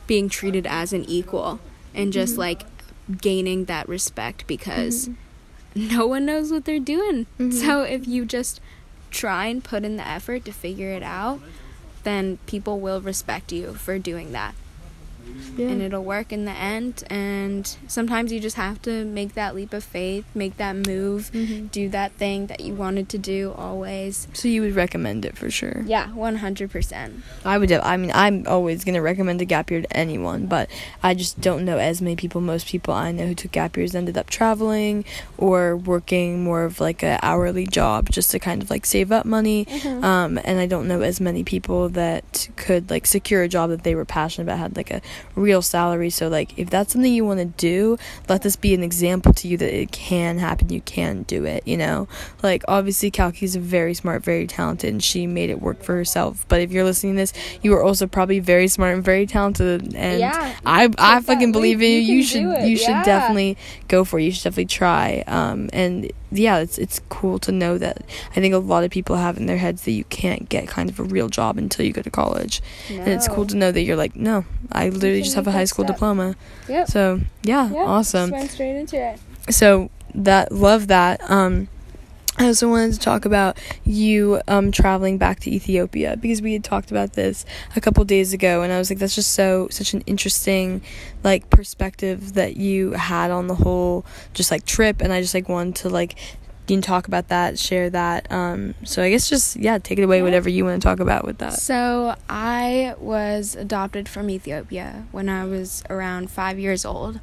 being 0.07 0.29
treated 0.29 0.67
as 0.67 0.93
an 0.93 1.03
equal, 1.05 1.59
and 1.95 2.13
just 2.13 2.35
Mhm. 2.35 2.39
like 2.39 2.61
gaining 3.21 3.65
that 3.65 3.89
respect 3.89 4.45
because 4.47 5.07
Mhm. 5.09 5.15
no 5.97 6.05
one 6.05 6.25
knows 6.25 6.51
what 6.51 6.65
they're 6.65 6.79
doing. 6.79 7.25
Mhm. 7.39 7.51
So 7.53 7.81
if 7.81 8.07
you 8.07 8.25
just 8.25 8.59
try 9.11 9.45
and 9.47 9.63
put 9.63 9.83
in 9.83 9.97
the 9.97 10.07
effort 10.07 10.45
to 10.45 10.51
figure 10.51 10.89
it 10.89 11.03
out, 11.03 11.39
then 12.03 12.39
people 12.47 12.79
will 12.79 13.01
respect 13.01 13.51
you 13.51 13.73
for 13.73 13.99
doing 13.99 14.31
that. 14.31 14.55
Yeah. 15.57 15.67
And 15.67 15.81
it'll 15.81 16.03
work 16.03 16.31
in 16.31 16.45
the 16.45 16.51
end. 16.51 17.03
And 17.09 17.67
sometimes 17.87 18.31
you 18.31 18.39
just 18.39 18.55
have 18.55 18.81
to 18.83 19.03
make 19.05 19.33
that 19.35 19.53
leap 19.55 19.73
of 19.73 19.83
faith, 19.83 20.25
make 20.33 20.57
that 20.57 20.75
move, 20.75 21.31
Mhm. 21.33 21.69
do 21.71 21.89
that 21.89 22.13
thing 22.13 22.47
that 22.47 22.61
you 22.61 22.73
wanted 22.73 23.09
to 23.09 23.17
do 23.17 23.53
always. 23.57 24.27
So 24.33 24.47
you 24.47 24.61
would 24.61 24.75
recommend 24.75 25.25
it 25.25 25.37
for 25.37 25.51
sure. 25.51 25.83
Yeah, 25.85 26.07
100%. 26.09 27.23
I 27.45 27.57
would. 27.57 27.71
I 27.71 27.97
mean, 27.97 28.11
I'm 28.13 28.45
always 28.47 28.83
gonna 28.83 29.01
recommend 29.01 29.41
a 29.41 29.45
gap 29.45 29.71
year 29.71 29.81
to 29.81 29.97
anyone, 29.97 30.45
but 30.47 30.69
I 31.03 31.13
just 31.13 31.41
don't 31.41 31.65
know 31.65 31.77
as 31.77 32.01
many 32.01 32.15
people. 32.15 32.41
Most 32.41 32.67
people 32.67 32.93
I 32.93 33.11
know 33.11 33.27
who 33.27 33.35
took 33.35 33.51
gap 33.51 33.77
years 33.77 33.93
ended 33.95 34.17
up 34.17 34.29
traveling 34.29 35.03
or 35.37 35.75
working 35.75 36.43
more 36.43 36.63
of 36.63 36.79
like 36.79 37.03
a 37.03 37.19
hourly 37.21 37.65
job 37.67 38.09
just 38.09 38.31
to 38.31 38.39
kind 38.39 38.61
of 38.63 38.69
like 38.69 38.85
save 38.85 39.11
up 39.11 39.25
money. 39.25 39.65
Mm-hmm. 39.65 40.03
Um, 40.03 40.39
and 40.43 40.59
I 40.59 40.65
don't 40.65 40.87
know 40.87 41.01
as 41.01 41.19
many 41.19 41.43
people 41.43 41.89
that 41.89 42.49
could 42.55 42.89
like 42.89 43.05
secure 43.05 43.43
a 43.43 43.47
job 43.47 43.69
that 43.69 43.83
they 43.83 43.95
were 43.95 44.05
passionate 44.05 44.45
about, 44.45 44.59
had 44.59 44.75
like 44.77 44.91
a 44.91 45.01
real 45.35 45.61
salary. 45.61 46.09
So 46.09 46.27
like, 46.27 46.57
if 46.57 46.69
that's 46.69 46.93
something 46.93 47.13
you 47.13 47.25
want 47.25 47.39
to 47.39 47.45
do, 47.45 47.97
let 48.29 48.41
this 48.41 48.55
be 48.55 48.73
an 48.73 48.83
example 48.83 49.33
to 49.33 49.47
you 49.47 49.57
that 49.57 49.73
it 49.73 49.91
can 49.91 50.37
happen. 50.37 50.69
You 50.69 50.81
can 50.81 51.23
do 51.23 51.45
it. 51.45 51.67
You 51.67 51.77
know, 51.77 52.07
like 52.43 52.63
obviously 52.67 53.11
Kalki's 53.11 53.55
very 53.55 53.93
smart, 53.93 54.23
very 54.23 54.47
talented, 54.47 54.89
and 54.91 55.03
she 55.03 55.27
made 55.27 55.49
it 55.49 55.61
work 55.61 55.83
for 55.83 55.95
herself. 55.95 56.45
But 56.47 56.61
if 56.61 56.71
you're 56.71 56.83
listening 56.83 57.13
to 57.13 57.17
this, 57.21 57.33
you 57.61 57.73
are 57.73 57.83
also 57.83 58.07
probably 58.07 58.39
very 58.39 58.67
smart 58.67 58.93
and 58.95 59.03
very 59.03 59.25
talented. 59.25 59.95
And 59.95 60.19
Yeah, 60.19 60.55
I 60.65 60.89
I 60.97 61.21
fucking 61.21 61.51
believe 61.51 61.81
in 61.81 61.91
you. 61.91 61.97
You 61.97 62.15
You, 62.15 62.23
should 62.23 62.41
do 62.43 62.51
it, 62.51 62.67
you 62.67 62.77
should 62.77 62.89
yeah. 62.89 63.03
definitely 63.03 63.57
go 63.87 64.03
for 64.03 64.19
it. 64.19 64.23
You 64.23 64.31
should 64.31 64.43
definitely 64.43 64.65
try. 64.65 65.23
Um, 65.27 65.69
and 65.73 66.11
yeah, 66.31 66.59
it's 66.59 66.77
it's 66.77 67.01
cool 67.09 67.37
to 67.39 67.51
know 67.51 67.77
that. 67.77 68.03
I 68.31 68.35
think 68.39 68.53
a 68.53 68.57
lot 68.57 68.83
of 68.83 68.91
people 68.91 69.15
have 69.17 69.37
in 69.37 69.45
their 69.45 69.57
heads 69.57 69.83
that 69.83 69.91
you 69.91 70.03
can't 70.05 70.47
get 70.49 70.67
kind 70.67 70.89
of 70.89 70.99
a 70.99 71.03
real 71.03 71.27
job 71.29 71.57
until 71.57 71.85
you 71.85 71.91
go 71.93 72.01
to 72.01 72.09
college, 72.11 72.61
and 72.89 73.07
it's 73.07 73.27
cool 73.27 73.45
to 73.47 73.55
know 73.55 73.71
that 73.71 73.81
you're 73.81 73.95
like, 73.97 74.15
no, 74.15 74.45
I 74.71 74.89
literally 74.89 75.21
just 75.21 75.35
have 75.35 75.47
a 75.47 75.51
high 75.51 75.65
school 75.65 75.85
step. 75.85 75.95
diploma. 75.97 76.35
Yep. 76.69 76.87
So 76.87 77.21
yeah, 77.43 77.69
Yeah, 77.71 77.79
awesome 77.79 78.29
Just 78.29 78.39
went 78.39 78.51
straight 78.51 78.75
into 78.77 78.97
it. 78.97 79.19
so 79.53 79.89
that 80.15 80.51
love 80.51 80.87
that 80.87 81.19
um 81.31 81.67
I 82.41 82.47
also 82.47 82.67
wanted 82.69 82.93
to 82.93 82.99
talk 82.99 83.25
about 83.25 83.59
you 83.85 84.41
um 84.47 84.71
traveling 84.71 85.19
back 85.19 85.39
to 85.41 85.51
Ethiopia 85.51 86.17
because 86.17 86.41
we 86.41 86.53
had 86.53 86.63
talked 86.63 86.89
about 86.89 87.13
this 87.13 87.45
a 87.75 87.81
couple 87.81 88.03
days 88.03 88.33
ago 88.33 88.63
and 88.63 88.73
I 88.73 88.79
was 88.79 88.89
like 88.89 88.97
that's 88.97 89.13
just 89.13 89.33
so 89.33 89.67
such 89.69 89.93
an 89.93 90.01
interesting 90.07 90.81
like 91.23 91.51
perspective 91.51 92.33
that 92.33 92.57
you 92.57 92.93
had 92.93 93.29
on 93.29 93.45
the 93.45 93.53
whole 93.55 94.05
just 94.33 94.49
like 94.49 94.65
trip 94.65 95.01
and 95.01 95.13
I 95.13 95.21
just 95.21 95.35
like 95.35 95.47
wanted 95.49 95.75
to 95.83 95.89
like 95.89 96.15
you 96.67 96.77
can 96.77 96.81
talk 96.81 97.07
about 97.07 97.27
that 97.27 97.59
share 97.59 97.89
that 97.91 98.31
um 98.31 98.73
so 98.85 99.03
I 99.03 99.11
guess 99.11 99.29
just 99.29 99.55
yeah 99.57 99.77
take 99.77 99.99
it 99.99 100.03
away 100.03 100.17
Yeah. 100.17 100.23
whatever 100.23 100.49
you 100.49 100.65
want 100.65 100.81
to 100.81 100.87
talk 100.87 100.99
about 100.99 101.25
with 101.25 101.37
that 101.39 101.53
So 101.53 102.15
I 102.27 102.95
was 102.97 103.55
adopted 103.55 104.09
from 104.09 104.29
Ethiopia 104.31 105.05
when 105.11 105.29
I 105.29 105.45
was 105.45 105.83
around 105.91 106.31
five 106.31 106.57
years 106.57 106.85
old, 106.85 107.19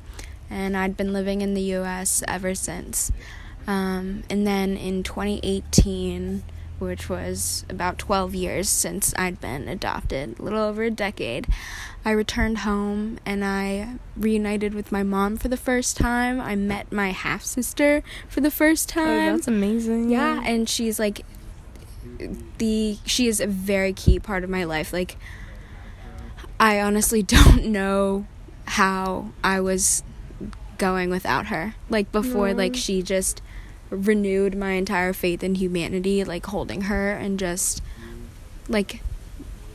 and 0.48 0.76
I'd 0.76 0.96
been 0.96 1.12
living 1.12 1.40
in 1.40 1.54
the 1.54 1.62
U.S. 1.78 2.22
ever 2.28 2.54
since. 2.54 3.10
Um, 3.68 4.22
and 4.30 4.46
then 4.46 4.78
in 4.78 5.02
2018, 5.02 6.42
which 6.78 7.10
was 7.10 7.66
about 7.68 7.98
12 7.98 8.34
years 8.34 8.66
since 8.66 9.12
I'd 9.18 9.42
been 9.42 9.68
adopted, 9.68 10.38
a 10.38 10.42
little 10.42 10.62
over 10.62 10.84
a 10.84 10.90
decade, 10.90 11.46
I 12.02 12.12
returned 12.12 12.58
home 12.58 13.18
and 13.26 13.44
I 13.44 13.96
reunited 14.16 14.72
with 14.72 14.90
my 14.90 15.02
mom 15.02 15.36
for 15.36 15.48
the 15.48 15.58
first 15.58 15.98
time. 15.98 16.40
I 16.40 16.56
met 16.56 16.90
my 16.90 17.10
half 17.12 17.44
sister 17.44 18.02
for 18.26 18.40
the 18.40 18.50
first 18.50 18.90
oh, 18.96 19.04
time. 19.04 19.36
that's 19.36 19.48
amazing 19.48 20.08
Yeah, 20.08 20.42
and 20.42 20.66
she's 20.66 20.98
like 20.98 21.26
the 22.56 22.96
she 23.04 23.26
is 23.26 23.38
a 23.38 23.46
very 23.46 23.92
key 23.92 24.18
part 24.18 24.44
of 24.44 24.48
my 24.48 24.64
life. 24.64 24.94
Like 24.94 25.18
I 26.58 26.80
honestly 26.80 27.22
don't 27.36 27.66
know 27.66 28.26
how 28.64 29.32
I 29.44 29.60
was 29.60 30.02
going 30.78 31.10
without 31.10 31.48
her. 31.48 31.74
Like 31.90 32.10
before 32.12 32.54
like 32.54 32.74
she 32.74 33.02
just 33.02 33.42
renewed 33.90 34.56
my 34.56 34.72
entire 34.72 35.12
faith 35.12 35.42
in 35.42 35.54
humanity 35.56 36.24
like 36.24 36.46
holding 36.46 36.82
her 36.82 37.12
and 37.12 37.38
just 37.38 37.82
like 38.68 39.00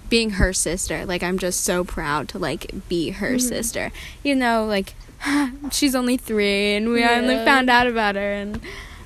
being 0.09 0.31
her 0.31 0.53
sister. 0.53 1.05
Like 1.05 1.23
I'm 1.23 1.39
just 1.39 1.63
so 1.63 1.83
proud 1.83 2.29
to 2.29 2.39
like 2.39 2.71
be 2.89 3.09
her 3.11 3.35
Mhm. 3.35 3.41
sister. 3.41 3.91
You 4.23 4.35
know 4.35 4.65
like 4.65 4.93
she's 5.71 5.95
only 5.95 6.17
3 6.17 6.75
and 6.75 6.89
we 6.89 7.03
only 7.03 7.37
found 7.37 7.69
out 7.69 7.87
about 7.87 8.15
her 8.15 8.33
and 8.33 8.59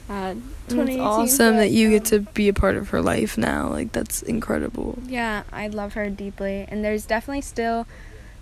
uh 0.10 0.36
it's 0.70 0.98
awesome 1.00 1.54
but, 1.56 1.60
that 1.60 1.70
you 1.72 1.89
get 1.91 2.04
to 2.06 2.20
be 2.34 2.50
a 2.50 2.54
part 2.54 2.76
of 2.76 2.89
her 2.89 3.02
life 3.02 3.38
now 3.38 3.70
like 3.70 3.93
that's 3.93 4.22
incredible 4.24 4.98
Yeah, 5.08 5.43
I 5.54 5.67
love 5.67 5.93
her 5.93 6.10
deeply, 6.10 6.65
and 6.67 6.84
there's 6.84 7.06
definitely 7.06 7.41
still 7.41 7.88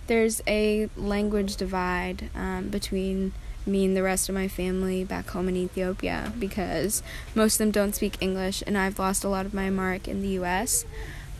there's 0.08 0.42
a 0.48 0.88
language 0.96 1.54
divide 1.56 2.28
um, 2.34 2.68
between 2.68 3.32
me 3.66 3.84
and 3.84 3.96
the 3.96 4.02
rest 4.02 4.28
of 4.28 4.34
my 4.34 4.48
family 4.48 5.04
back 5.04 5.28
home 5.30 5.48
in 5.48 5.56
Ethiopia 5.56 6.32
because 6.38 7.02
most 7.34 7.54
of 7.54 7.58
them 7.58 7.70
don't 7.72 7.94
speak 7.94 8.16
English, 8.20 8.62
and 8.66 8.78
I've 8.78 8.98
lost 8.98 9.24
a 9.24 9.28
lot 9.28 9.46
of 9.46 9.52
my 9.54 9.64
Amharic 9.66 10.06
in 10.08 10.22
the 10.22 10.28
U.S. 10.40 10.84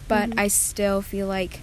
But 0.09 0.31
Mhm. 0.31 0.39
I 0.41 0.49
still 0.49 1.03
feel 1.03 1.27
like 1.27 1.61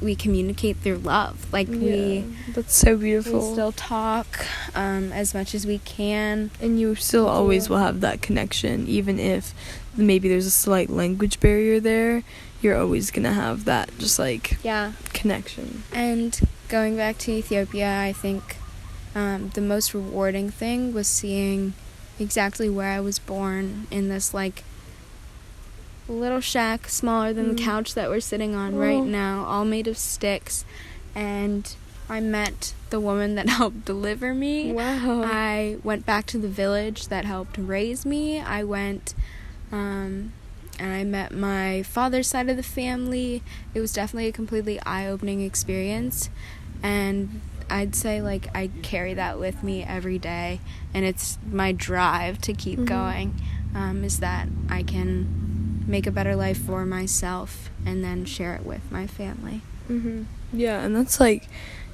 we 0.00 0.14
communicate 0.14 0.78
through 0.78 0.96
love. 0.98 1.46
Like 1.52 1.68
we 1.68 2.24
that's 2.54 2.74
so 2.74 2.94
we 2.94 3.02
beautiful 3.04 3.52
still 3.52 3.72
talk 3.72 4.46
um, 4.74 5.12
as 5.12 5.34
much 5.34 5.54
as 5.54 5.66
we 5.66 5.78
can. 5.84 6.50
and 6.60 6.80
you 6.80 6.94
still 6.94 7.28
always 7.28 7.68
will 7.68 7.78
have 7.78 8.00
that 8.00 8.22
connection 8.22 8.86
even 8.88 9.18
if 9.18 9.52
maybe 9.96 10.26
there's 10.28 10.46
a 10.46 10.50
slight 10.50 10.88
language 10.88 11.38
barrier 11.40 11.78
there 11.80 12.22
you're 12.62 12.78
always 12.78 13.10
gonna 13.10 13.32
have 13.32 13.64
that 13.66 13.90
just 13.98 14.18
like 14.18 14.56
Yeah. 14.64 14.92
connection 15.12 15.82
And 15.92 16.38
going 16.68 16.96
back 16.96 17.18
to 17.18 17.32
Ethiopia, 17.32 18.00
I 18.00 18.12
think 18.14 18.56
um, 19.14 19.50
the 19.54 19.60
most 19.60 19.92
rewarding 19.94 20.50
thing 20.50 20.92
was 20.92 21.08
seeing 21.08 21.74
exactly 22.18 22.68
where 22.68 22.92
I 22.92 23.00
was 23.00 23.18
born 23.18 23.86
in 23.90 24.08
this 24.08 24.32
like 24.34 24.62
little 26.08 26.40
shack 26.40 26.88
smaller 26.88 27.32
than 27.32 27.48
the 27.48 27.54
Mm. 27.62 27.64
couch 27.64 27.94
that 27.94 28.08
we're 28.10 28.20
sitting 28.20 28.54
on 28.54 28.74
Oh. 28.74 28.78
right 28.78 29.04
now, 29.04 29.44
all 29.44 29.64
made 29.64 29.86
of 29.86 29.96
sticks. 29.96 30.64
And 31.14 31.72
I 32.08 32.20
met 32.20 32.74
the 32.90 32.98
woman 33.00 33.36
that 33.36 33.48
helped 33.58 33.84
deliver 33.84 34.34
me. 34.34 34.72
Wow. 34.72 35.22
I 35.24 35.76
went 35.84 36.04
back 36.04 36.26
to 36.26 36.38
the 36.38 36.48
village 36.48 37.08
that 37.08 37.24
helped 37.24 37.56
raise 37.58 38.04
me. 38.04 38.40
I 38.40 38.64
went 38.64 39.14
um, 39.72 40.32
and 40.80 40.92
I 40.92 41.04
met 41.04 41.32
my 41.32 41.82
father's 41.84 42.26
side 42.26 42.48
of 42.48 42.56
the 42.56 42.62
family. 42.64 43.42
It 43.72 43.80
was 43.80 43.92
definitely 43.92 44.26
a 44.28 44.32
completely 44.32 44.80
eye 44.80 45.06
opening 45.06 45.42
experience. 45.42 46.28
And 46.82 47.40
I'd 47.70 47.94
say, 47.94 48.20
like, 48.20 48.48
I 48.54 48.70
carry 48.82 49.14
that 49.14 49.38
with 49.38 49.62
me 49.62 49.82
every 49.84 50.18
day. 50.18 50.60
And 50.92 51.04
it's 51.04 51.38
my 51.50 51.72
drive 51.72 52.40
to 52.42 52.52
keep 52.52 52.80
Mhm. 52.80 52.86
going 52.86 53.34
um, 53.74 54.02
is 54.04 54.18
that 54.18 54.48
I 54.68 54.82
can 54.82 55.84
make 55.86 56.06
a 56.06 56.10
better 56.10 56.34
life 56.36 56.58
for 56.58 56.84
myself 56.84 57.70
and 57.86 58.02
then 58.04 58.24
share 58.24 58.54
it 58.54 58.64
with 58.66 58.82
my 58.90 59.06
family. 59.06 59.60
hmm 59.88 60.22
Yeah, 60.52 60.80
and 60.84 60.94
that's 60.94 61.20
like 61.20 61.48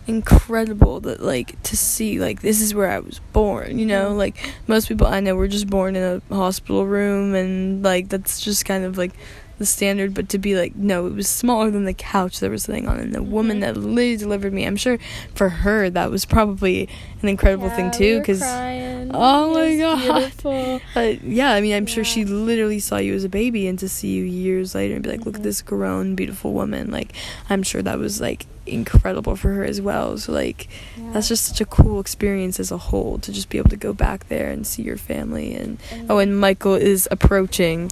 incredible 0.06 1.00
that 1.00 1.20
like 1.22 1.60
to 1.64 1.76
see 1.76 2.20
like 2.20 2.40
this 2.40 2.60
is 2.60 2.74
where 2.74 2.90
I 2.90 2.98
was 3.00 3.20
born, 3.32 3.78
you 3.78 3.86
know? 3.86 4.12
Mhm. 4.12 4.16
Like 4.18 4.36
most 4.66 4.88
people 4.88 5.06
I 5.06 5.20
know 5.20 5.34
were 5.34 5.48
just 5.48 5.66
born 5.68 5.96
in 5.96 6.22
a 6.30 6.34
hospital 6.34 6.86
room 6.86 7.34
and 7.34 7.82
like 7.82 8.08
that's 8.08 8.40
just 8.40 8.64
kind 8.64 8.84
of 8.84 8.96
like 8.96 9.12
the 9.58 9.66
standard, 9.66 10.12
but 10.14 10.28
to 10.30 10.38
be 10.38 10.54
like, 10.56 10.76
no, 10.76 11.06
it 11.06 11.14
was 11.14 11.28
smaller 11.28 11.70
than 11.70 11.84
the 11.84 11.94
couch 11.94 12.40
that 12.40 12.50
was 12.50 12.64
sitting 12.64 12.86
on 12.88 12.98
and 12.98 13.14
the 13.14 13.22
woman 13.22 13.58
Mhm. 13.58 13.60
that 13.62 13.76
literally 13.76 14.16
delivered 14.16 14.52
me, 14.52 14.64
I'm 14.66 14.76
sure 14.76 14.98
for 15.34 15.48
her 15.48 15.88
that 15.90 16.10
was 16.10 16.24
probably 16.26 16.88
an 17.22 17.28
incredible 17.28 17.70
thing 17.70 17.90
too 17.90 18.20
cuz 18.22 18.42
Oh 19.14 19.54
my 19.54 19.76
God. 19.76 20.80
But 20.94 21.22
yeah, 21.24 21.52
I 21.52 21.60
mean, 21.60 21.74
I'm 21.74 21.86
sure 21.86 22.04
she 22.04 22.24
literally 22.24 22.78
saw 22.80 22.98
you 22.98 23.14
as 23.14 23.24
a 23.24 23.28
baby, 23.28 23.66
and 23.66 23.78
to 23.78 23.88
see 23.88 24.08
you 24.08 24.24
years 24.24 24.74
later 24.74 24.94
and 24.94 25.02
be 25.02 25.10
like, 25.10 25.24
"Look 25.24 25.36
at 25.36 25.40
Mhm. 25.40 25.44
this 25.44 25.62
grown, 25.62 26.14
beautiful 26.14 26.52
woman." 26.52 26.90
Like, 26.90 27.12
I'm 27.48 27.62
sure 27.62 27.82
that 27.82 27.98
was 27.98 28.20
like 28.20 28.46
incredible 28.66 29.36
for 29.36 29.50
her 29.52 29.64
as 29.64 29.80
well. 29.80 30.18
So 30.18 30.32
like, 30.32 30.68
that's 31.12 31.28
just 31.28 31.44
such 31.44 31.60
a 31.60 31.64
cool 31.64 32.00
experience 32.00 32.58
as 32.58 32.70
a 32.72 32.76
whole 32.78 33.18
to 33.20 33.32
just 33.32 33.48
be 33.48 33.58
able 33.58 33.70
to 33.70 33.76
go 33.76 33.92
back 33.92 34.28
there 34.28 34.50
and 34.50 34.66
see 34.66 34.82
your 34.82 34.96
family. 34.96 35.54
And 35.54 35.78
oh, 36.10 36.18
and 36.18 36.38
Michael 36.38 36.74
is 36.74 37.08
approaching. 37.10 37.90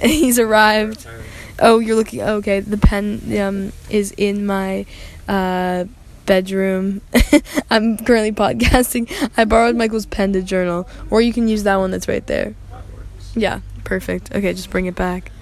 He's 0.02 0.38
arrived. 0.38 1.06
Oh, 1.58 1.78
you're 1.78 1.96
looking. 1.96 2.22
Okay, 2.22 2.60
the 2.60 2.78
pen 2.78 3.20
um 3.38 3.72
is 3.90 4.12
in 4.16 4.46
my 4.46 4.86
uh 5.28 5.84
bedroom. 6.26 7.00
I'm 7.70 7.98
currently 7.98 8.32
podcasting. 8.32 9.10
I 9.36 9.44
borrowed 9.44 9.76
Michael's 9.76 10.06
pen 10.06 10.32
to 10.32 10.42
journal, 10.42 10.88
or 11.10 11.20
you 11.20 11.32
can 11.32 11.48
use 11.48 11.64
that 11.64 11.76
one 11.76 11.90
that's 11.90 12.08
right 12.08 12.26
there. 12.26 12.54
Yeah, 13.34 13.60
perfect. 13.84 14.32
Okay, 14.34 14.52
just 14.52 14.70
bring 14.70 14.86
it 14.86 14.94
back. 14.94 15.32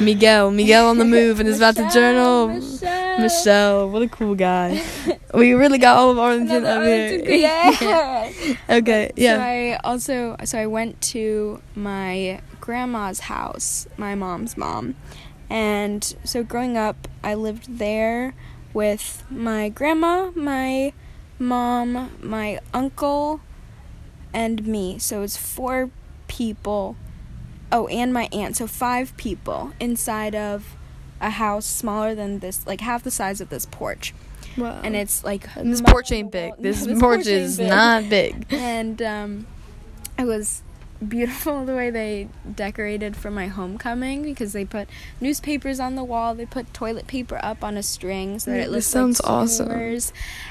Miguel, 0.00 0.50
Miguel 0.50 0.88
on 0.88 0.98
the 0.98 1.04
move 1.16 1.40
and 1.40 1.48
is 1.48 1.58
about 1.58 1.76
to 1.76 1.88
journal. 1.90 2.48
Michelle. 2.48 3.20
Michelle, 3.20 3.90
what 3.90 4.02
a 4.02 4.08
cool 4.08 4.34
guy. 4.34 4.82
We 5.34 5.52
really 5.52 5.76
got 5.76 5.98
all 5.98 6.10
of 6.10 6.18
Arlington 6.18 6.64
Another 6.64 6.80
up 6.80 6.86
here. 6.86 7.40
Yeah. 7.40 8.32
okay, 8.70 9.08
So 9.08 9.22
yeah. 9.22 9.36
I 9.38 9.78
also 9.84 10.34
so 10.44 10.58
I 10.58 10.66
went 10.66 10.98
to 11.12 11.60
my 11.74 12.40
grandma's 12.58 13.20
house, 13.20 13.86
my 13.98 14.14
mom's 14.14 14.56
mom. 14.56 14.94
And 15.50 16.02
so 16.24 16.42
growing 16.42 16.78
up, 16.78 17.06
I 17.22 17.34
lived 17.34 17.78
there 17.78 18.34
with 18.72 19.24
my 19.28 19.68
grandma, 19.68 20.30
my 20.34 20.94
mom, 21.38 22.12
my 22.22 22.58
uncle, 22.72 23.40
and 24.32 24.66
me. 24.66 24.98
So 24.98 25.20
it's 25.22 25.36
four 25.36 25.90
people. 26.28 26.96
Oh, 27.72 27.86
and 27.88 28.12
my 28.12 28.28
aunt. 28.32 28.56
So 28.56 28.66
five 28.66 29.16
people 29.16 29.72
inside 29.80 30.34
of 30.34 30.76
a 31.20 31.30
house 31.30 31.66
smaller 31.66 32.14
than 32.14 32.38
this, 32.40 32.66
like 32.66 32.80
half 32.80 33.02
the 33.02 33.10
size 33.10 33.40
of 33.40 33.48
this 33.48 33.66
porch. 33.66 34.14
Wow. 34.56 34.80
And 34.82 34.94
it's 34.96 35.24
like 35.24 35.54
And 35.56 35.72
this 35.72 35.80
porch 35.82 36.12
ain't 36.12 36.30
big. 36.32 36.52
This, 36.58 36.86
No, 36.86 36.98
porch 37.00 37.18
ain't 37.20 37.26
is 37.28 37.58
big. 37.58 37.68
not 37.68 38.08
big. 38.08 38.46
and 38.50 39.02
um, 39.02 39.46
it 40.18 40.24
was 40.24 40.62
beautiful 41.06 41.64
the 41.66 41.74
way 41.74 41.90
they 41.90 42.26
decorated 42.54 43.14
for 43.16 43.30
my 43.30 43.48
homecoming 43.48 44.22
because 44.22 44.54
they 44.54 44.64
put 44.64 44.88
newspapers 45.20 45.78
on 45.78 45.94
the 45.94 46.02
wall 46.02 46.34
they 46.34 46.46
put 46.46 46.72
toilet 46.72 47.06
paper 47.06 47.38
up 47.42 47.62
on 47.62 47.76
a 47.76 47.82
string 47.82 48.38
so 48.38 48.50
that 48.50 48.60
it 48.60 48.70
looks 48.70 48.86
this 48.86 48.86
sounds 48.86 49.20
like 49.22 49.30
awesome. 49.30 50.00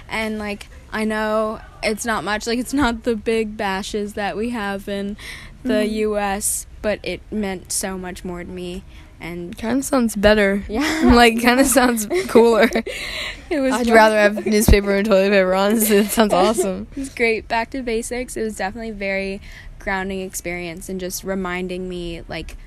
and 0.08 0.38
like 0.38 0.68
i 0.94 1.04
know 1.04 1.60
it's 1.82 2.06
not 2.06 2.24
much 2.24 2.46
like 2.46 2.60
it's 2.60 2.76
not 2.76 3.06
the 3.06 3.16
big 3.16 3.58
bashes 3.58 4.14
that 4.14 4.38
we 4.38 4.52
have 4.52 4.88
in 4.88 5.18
the 5.66 5.84
Mhm. 5.86 6.38
us 6.38 6.68
but 6.82 7.00
it 7.04 7.22
meant 7.32 7.72
so 7.72 7.98
much 7.98 8.24
more 8.24 8.44
to 8.44 8.50
me 8.50 8.84
and 9.20 9.58
Kind 9.58 9.80
of 9.80 9.86
sounds 9.86 10.16
better. 10.16 10.64
yeah 10.68 11.02
like, 11.16 11.42
kind 11.42 11.60
of 11.60 11.66
sounds 11.68 12.06
cooler. 12.28 12.70
it 13.50 13.60
was 13.60 13.74
I'd 13.74 13.88
one- 13.88 13.96
rather 13.96 14.18
have 14.18 14.46
newspaper 14.46 14.94
and 14.96 15.06
toilet 15.06 15.30
paper. 15.32 15.56
Honestly, 15.56 15.98
it 15.98 16.08
sounds 16.12 16.34
awesome. 16.34 16.88
It 16.96 17.00
was 17.00 17.10
great. 17.10 17.48
Back 17.48 17.72
to 17.72 17.82
basics. 17.82 18.36
It 18.38 18.44
was 18.44 18.56
definitely 18.58 18.92
very 18.92 19.42
grounding 19.80 20.22
experience 20.22 20.90
and 20.90 21.00
just 21.00 21.24
reminding 21.24 21.88
me 21.90 22.22
like 22.28 22.58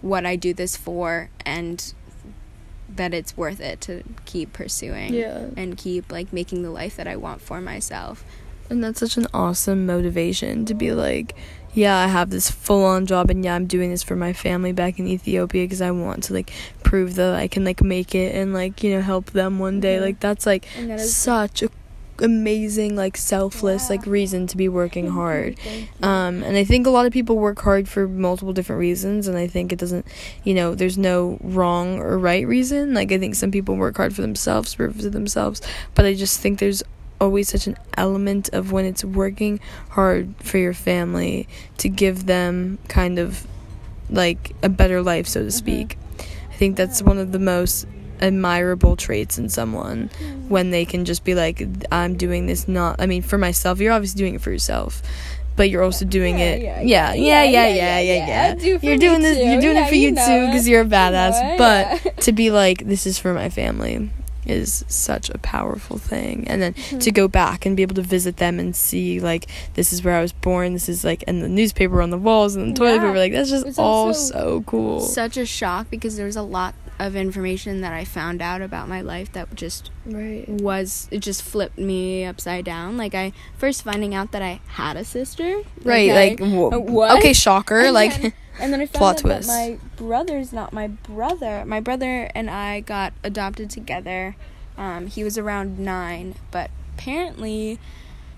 what 0.00 0.26
I 0.26 0.36
do 0.36 0.52
this 0.52 0.76
for 0.76 1.30
and 1.46 1.94
that 2.94 3.14
it's 3.14 3.36
worth 3.36 3.60
it 3.60 3.80
to 3.82 4.02
keep 4.24 4.52
pursuing 4.52 5.14
Yeah. 5.14 5.46
and 5.56 5.76
keep 5.76 6.10
like 6.12 6.32
making 6.32 6.62
the 6.62 6.70
life 6.70 6.96
that 6.96 7.06
I 7.08 7.16
want 7.16 7.40
for 7.40 7.60
myself. 7.60 8.24
And 8.68 8.82
that's 8.82 8.98
such 9.00 9.16
an 9.16 9.26
awesome 9.32 9.84
motivation 9.86 10.64
to 10.66 10.74
be 10.74 10.92
like, 10.92 11.34
yeah, 11.74 11.98
I 11.98 12.06
have 12.06 12.30
this 12.30 12.50
full 12.50 12.84
on 12.84 13.06
job 13.06 13.30
and 13.30 13.44
yeah, 13.44 13.54
I'm 13.54 13.66
doing 13.66 13.90
this 13.90 14.02
for 14.02 14.16
my 14.16 14.32
family 14.32 14.72
back 14.72 14.98
in 14.98 15.06
Ethiopia 15.06 15.64
because 15.64 15.82
I 15.82 15.90
want 15.90 16.24
to 16.24 16.32
like 16.32 16.52
prove 16.82 17.16
that 17.16 17.34
I 17.34 17.48
can 17.48 17.64
like 17.64 17.82
make 17.82 18.14
it 18.14 18.34
and 18.34 18.54
like, 18.54 18.82
you 18.82 18.92
know, 18.94 19.00
help 19.02 19.32
them 19.32 19.58
one 19.58 19.80
day. 19.80 19.96
Mhm. 19.98 20.02
Like 20.02 20.20
that's 20.20 20.46
like 20.46 20.66
that 20.78 21.00
is 21.00 21.14
such 21.16 21.62
a 21.62 21.68
amazing 22.20 22.94
like 22.94 23.16
selfless 23.16 23.84
Yeah. 23.90 23.96
like 23.96 24.06
reason 24.06 24.46
to 24.46 24.56
be 24.56 24.68
working 24.68 25.08
hard. 25.10 25.56
Um, 26.00 26.44
and 26.44 26.56
I 26.56 26.62
think 26.62 26.86
a 26.86 26.90
lot 26.90 27.06
of 27.06 27.12
people 27.12 27.36
work 27.36 27.60
hard 27.60 27.88
for 27.88 28.06
multiple 28.06 28.52
different 28.52 28.78
reasons, 28.78 29.26
and 29.26 29.36
I 29.36 29.48
think 29.48 29.72
it 29.72 29.80
doesn't, 29.80 30.06
you 30.44 30.54
know, 30.54 30.76
there's 30.76 30.96
no 30.96 31.38
wrong 31.42 31.98
or 31.98 32.16
right 32.16 32.46
reason. 32.46 32.94
Like, 32.94 33.10
I 33.10 33.18
think 33.18 33.34
some 33.34 33.50
people 33.50 33.74
work 33.74 33.96
hard 33.96 34.14
for 34.14 34.22
themselves, 34.22 34.74
to 34.74 34.88
themselves, 35.10 35.60
but 35.96 36.04
I 36.04 36.14
just 36.14 36.38
think 36.40 36.60
there's 36.60 36.84
always 37.20 37.48
such 37.48 37.66
an 37.66 37.76
element 37.96 38.50
of 38.52 38.72
when 38.72 38.84
it's 38.84 39.04
working 39.04 39.60
hard 39.90 40.34
for 40.38 40.58
your 40.58 40.74
family 40.74 41.48
to 41.78 41.88
give 41.88 42.26
them 42.26 42.78
kind 42.88 43.18
of 43.18 43.46
like 44.10 44.54
a 44.62 44.68
better 44.68 45.02
life, 45.02 45.26
so 45.26 45.40
to 45.40 45.46
mm-hmm. 45.46 45.50
speak. 45.50 45.98
I 46.18 46.54
think 46.56 46.76
that's 46.76 47.02
one 47.02 47.18
of 47.18 47.32
the 47.32 47.38
most 47.38 47.86
admirable 48.20 48.96
traits 48.96 49.38
in 49.38 49.48
someone 49.48 50.08
mm. 50.08 50.48
when 50.48 50.70
they 50.70 50.84
can 50.84 51.04
just 51.04 51.24
be 51.24 51.34
like 51.34 51.62
i'm 51.90 52.16
doing 52.16 52.46
this 52.46 52.68
not 52.68 53.00
i 53.00 53.06
mean 53.06 53.20
for 53.20 53.36
myself 53.36 53.80
you're 53.80 53.92
obviously 53.92 54.16
doing 54.18 54.36
it 54.36 54.40
for 54.40 54.52
yourself 54.52 55.02
but 55.56 55.70
you're 55.70 55.82
also 55.82 56.04
doing 56.04 56.38
it 56.38 56.62
yeah, 56.62 56.80
yeah 56.80 57.12
yeah 57.14 57.42
yeah 57.42 57.68
yeah 57.68 58.00
yeah 58.00 58.26
yeah, 58.26 58.52
I 58.52 58.54
do 58.54 58.78
for 58.78 58.86
you're 58.86 58.98
doing 58.98 59.20
this 59.20 59.38
you're 59.38 59.60
doing 59.60 59.76
it 59.76 59.88
for 59.88 59.94
you 59.94 60.10
too 60.10 60.46
because 60.46 60.68
you're 60.68 60.82
a 60.82 60.86
badass 60.86 61.58
but 61.58 62.22
to 62.22 62.32
be 62.32 62.50
like 62.50 62.86
this 62.86 63.06
is 63.06 63.18
for 63.18 63.34
my 63.34 63.50
family 63.50 64.10
is 64.46 64.84
such 64.88 65.30
a 65.30 65.38
powerful 65.38 65.98
thing 65.98 66.46
and 66.48 66.60
then 66.62 66.74
Mm-hmm. 66.74 66.98
to 66.98 67.10
go 67.12 67.28
back 67.28 67.64
and 67.66 67.76
be 67.76 67.82
able 67.82 67.94
to 67.94 68.02
visit 68.02 68.36
them 68.38 68.58
and 68.58 68.74
see 68.76 69.20
like 69.20 69.46
this 69.74 69.92
is 69.92 70.02
where 70.04 70.14
i 70.16 70.20
was 70.20 70.32
born 70.32 70.72
this 70.74 70.88
is 70.88 71.04
like 71.04 71.22
and 71.26 71.42
the 71.42 71.48
newspaper 71.48 72.02
on 72.02 72.10
the 72.10 72.18
walls 72.18 72.56
and 72.56 72.72
the 72.74 72.78
toilet 72.78 72.96
Yeah. 72.96 73.00
paper 73.02 73.18
like 73.18 73.32
that's 73.32 73.50
just 73.50 73.66
It's 73.66 73.78
all 73.78 74.12
so 74.14 74.62
cool 74.66 75.00
such 75.00 75.36
a 75.36 75.46
shock 75.46 75.88
because 75.90 76.16
there 76.16 76.26
was 76.26 76.36
a 76.36 76.42
lot 76.42 76.74
of 77.00 77.16
information 77.16 77.80
that 77.80 77.92
I 77.92 78.04
found 78.04 78.40
out 78.40 78.62
about 78.62 78.88
my 78.88 79.00
life 79.00 79.32
that 79.32 79.52
just 79.56 79.90
right 80.06 80.48
was 80.48 81.08
it 81.10 81.18
just 81.20 81.42
flipped 81.42 81.76
me 81.76 82.24
upside 82.24 82.64
down. 82.64 82.96
Like 82.96 83.16
I 83.16 83.32
first 83.58 83.82
finding 83.82 84.14
out 84.14 84.30
that 84.30 84.42
I 84.42 84.60
had 84.68 84.96
a 84.96 85.04
sister. 85.04 85.62
right 85.82 86.08
I- 86.10 86.14
like 86.14 86.38
wh- 86.38 86.70
what? 86.88 87.16
okay 87.18 87.32
shocker 87.32 87.80
and 87.80 87.94
like 87.94 88.34
and 88.60 88.72
then 88.72 88.80
I 88.80 88.86
found 88.86 88.98
plot 88.98 89.16
out 89.16 89.20
twist. 89.20 89.48
that 89.48 89.70
my 89.70 89.78
brother's 89.96 90.52
not 90.52 90.72
my 90.72 90.88
brother. 90.88 91.64
My 91.66 91.80
brother 91.80 92.30
and 92.34 92.48
I 92.50 92.80
got 92.80 93.12
adopted 93.22 93.70
together. 93.70 94.36
Um, 94.76 95.06
he 95.06 95.22
was 95.24 95.38
around 95.38 95.78
nine, 95.78 96.34
but 96.50 96.70
apparently 96.96 97.78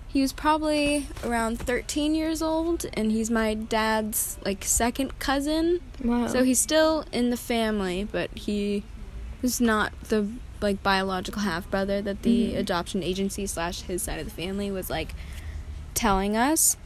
he 0.07 0.21
was 0.21 0.33
probably 0.33 1.07
around 1.23 1.59
13 1.59 2.15
years 2.15 2.41
old 2.41 2.85
and 2.93 3.11
he's 3.11 3.29
my 3.29 3.53
dad's 3.53 4.37
like 4.45 4.63
second 4.63 5.19
cousin 5.19 5.79
wow 6.03 6.25
so 6.27 6.43
he's 6.43 6.57
still 6.59 7.03
in 7.11 7.29
the 7.29 7.37
family 7.37 8.07
but 8.11 8.31
he 8.35 8.83
is 9.43 9.61
not 9.61 9.91
the 10.09 10.27
like 10.61 10.81
biological 10.81 11.41
half 11.43 11.69
brother 11.69 12.01
that 12.01 12.23
the 12.23 12.53
Mhm. 12.53 12.57
adoption 12.57 13.03
agency 13.03 13.45
slash 13.45 13.81
his 13.81 14.01
side 14.01 14.17
of 14.19 14.25
the 14.25 14.31
family 14.31 14.71
was 14.71 14.89
like 14.89 15.13
telling 15.93 16.35
us 16.37 16.77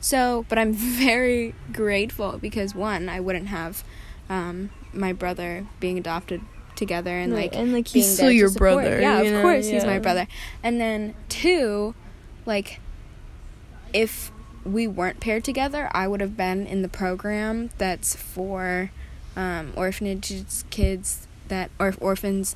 so 0.00 0.44
but 0.48 0.58
i'm 0.58 0.72
very 1.06 1.54
grateful 1.72 2.38
because 2.38 2.74
one 2.74 3.08
i 3.08 3.20
wouldn't 3.20 3.48
have 3.48 3.84
um, 4.28 4.70
my 4.92 5.12
brother 5.12 5.66
being 5.80 5.98
adopted 5.98 6.40
together 6.76 7.10
and 7.18 7.32
Right, 7.32 7.50
like 7.52 7.60
and 7.60 7.72
like 7.72 7.88
he's 7.88 8.08
still 8.14 8.30
your 8.30 8.50
brother 8.50 9.00
Yeah, 9.00 9.20
you 9.20 9.26
of 9.28 9.32
know? 9.34 9.42
course 9.42 9.66
he's 9.68 9.84
my 9.84 9.98
brother. 9.98 10.26
And 10.62 10.80
then 10.80 11.14
two, 11.28 11.94
like 12.46 12.80
if 13.92 14.30
we 14.64 14.86
weren't 14.86 15.20
paired 15.20 15.42
together, 15.44 15.90
I 15.92 16.06
would 16.06 16.20
have 16.20 16.36
been 16.36 16.66
in 16.66 16.82
the 16.82 16.88
program 16.88 17.70
that's 17.78 18.14
for 18.14 18.90
um, 19.36 19.72
orphanages 19.76 20.64
kids 20.70 21.26
that 21.48 21.70
or 21.80 21.94
orphans 22.00 22.54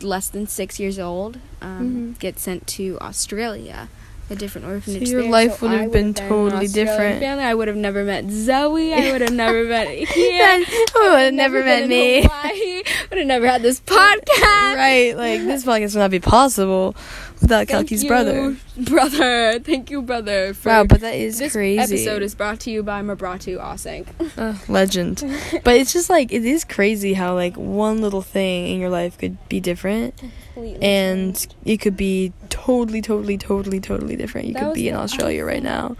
less 0.00 0.28
than 0.28 0.46
six 0.46 0.80
years 0.80 0.98
old 0.98 1.38
um, 1.60 2.14
Mhm. 2.14 2.18
get 2.18 2.38
sent 2.38 2.66
to 2.68 2.98
Australia, 3.00 3.88
a 4.32 4.36
different 4.36 4.66
orphanage. 4.66 5.08
your 5.08 5.22
there. 5.22 5.30
life 5.30 5.58
So 5.58 5.68
would 5.68 5.78
have 5.78 5.88
I 5.88 5.92
been 5.92 6.14
totally 6.14 6.66
different. 6.66 7.20
Family. 7.20 7.44
I 7.44 7.54
would 7.54 7.68
have 7.68 7.76
never 7.76 8.02
met 8.04 8.28
Zoe. 8.30 8.92
I 8.92 9.12
would 9.12 9.20
have 9.20 9.32
never 9.32 9.64
met 9.74 9.88
Ian. 9.88 10.64
Who 10.64 11.00
would 11.10 11.20
have 11.20 11.34
never 11.34 11.62
met 11.62 11.88
me? 11.88 12.24
I 12.24 12.82
Would 13.10 13.18
have 13.18 13.26
never 13.26 13.46
had 13.46 13.62
this 13.62 13.80
podcast. 13.80 14.76
right, 14.76 15.12
like 15.16 15.42
this 15.42 15.64
podcast 15.64 15.94
would 15.94 16.00
not 16.00 16.10
be 16.10 16.20
possible 16.20 16.94
without 17.42 17.66
Thank 17.68 17.88
Kalki's 17.88 18.02
you, 18.02 18.08
brother. 18.08 18.56
Brother, 18.78 19.58
thank 19.64 19.90
you, 19.90 20.02
brother. 20.02 20.54
For 20.54 20.68
Wow, 20.68 20.84
but 20.84 21.00
that 21.00 21.14
is 21.14 21.38
crazy. 21.38 21.44
this 21.44 21.52
crazy. 21.52 21.94
episode 21.94 22.22
is 22.22 22.34
brought 22.34 22.60
to 22.60 22.70
you 22.70 22.82
by 22.82 23.02
Mabratu 23.02 23.60
Asink. 23.60 24.08
Uh, 24.36 24.56
legend. 24.72 25.22
but 25.64 25.76
it's 25.76 25.92
just 25.92 26.08
like 26.08 26.32
it 26.32 26.44
is 26.44 26.64
crazy 26.64 27.14
how 27.14 27.34
like 27.34 27.56
one 27.56 28.00
little 28.00 28.22
thing 28.22 28.68
in 28.68 28.80
your 28.80 28.90
life 28.90 29.18
could 29.18 29.36
be 29.48 29.60
different 29.60 30.14
and 30.56 31.46
it 31.64 31.78
could 31.78 31.96
be 31.96 32.32
totally 32.48 33.02
totally 33.02 33.36
totally 33.36 33.80
totally 33.80 34.16
different. 34.16 34.48
You 34.48 34.54
That 34.54 34.62
could 34.64 34.74
be 34.74 34.88
in 34.88 34.94
Australia 34.94 35.44
right 35.44 35.62
now. 35.62 35.96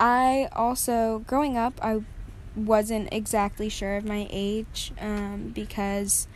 I 0.00 0.48
also, 0.52 1.22
growing 1.26 1.56
up, 1.56 1.74
I 1.82 2.02
wasn't 2.56 3.08
exactly 3.12 3.68
sure 3.68 3.96
of 3.96 4.04
my 4.04 4.26
age 4.30 4.92
um, 5.00 5.52
because 5.54 6.28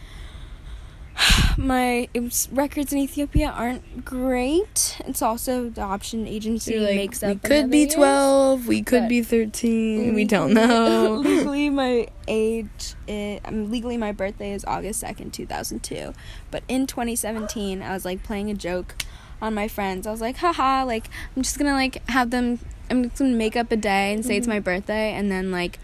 my 1.58 2.08
records 2.52 2.92
in 2.92 2.98
Ethiopia 2.98 3.50
aren't 3.50 4.04
great. 4.04 4.96
It's 5.06 5.22
also 5.22 5.64
the 5.64 5.82
adoption 5.82 6.26
agency 6.26 6.78
like, 6.78 6.96
makes 6.96 7.22
we 7.22 7.36
could 7.36 7.70
be. 7.70 7.86
12, 7.86 8.66
we 8.66 8.82
could 8.82 9.08
be 9.08 9.22
13, 9.22 10.14
we 10.14 10.24
don't 10.24 10.52
know. 10.52 11.16
legally, 11.24 11.70
my 11.84 12.08
age, 12.26 12.94
i 13.08 13.40
um, 13.44 13.70
legally, 13.70 13.96
my 13.96 14.12
birthday 14.12 14.52
is 14.52 14.64
August 14.64 15.02
2nd, 15.02 15.32
2002. 15.32 16.12
But 16.50 16.62
in 16.68 16.86
2017, 16.86 17.82
I 17.82 17.92
was 17.92 18.04
like 18.04 18.22
playing 18.22 18.50
a 18.50 18.54
joke 18.54 18.94
on 19.40 19.54
my 19.54 19.68
friends. 19.68 20.06
I 20.06 20.10
was 20.10 20.20
like, 20.20 20.38
haha, 20.38 20.84
like, 20.84 21.08
I'm 21.36 21.42
just 21.42 21.58
gonna 21.58 21.72
like 21.74 22.08
have 22.10 22.30
them, 22.30 22.58
I'm 22.90 23.04
just 23.04 23.18
gonna 23.18 23.34
make 23.36 23.56
up 23.56 23.70
a 23.72 23.76
day 23.76 24.12
and 24.12 24.24
say 24.24 24.36
it's 24.36 24.46
Mhm. 24.46 24.50
my 24.50 24.60
birthday 24.60 25.12
and 25.12 25.30
then 25.30 25.50
like 25.50 25.78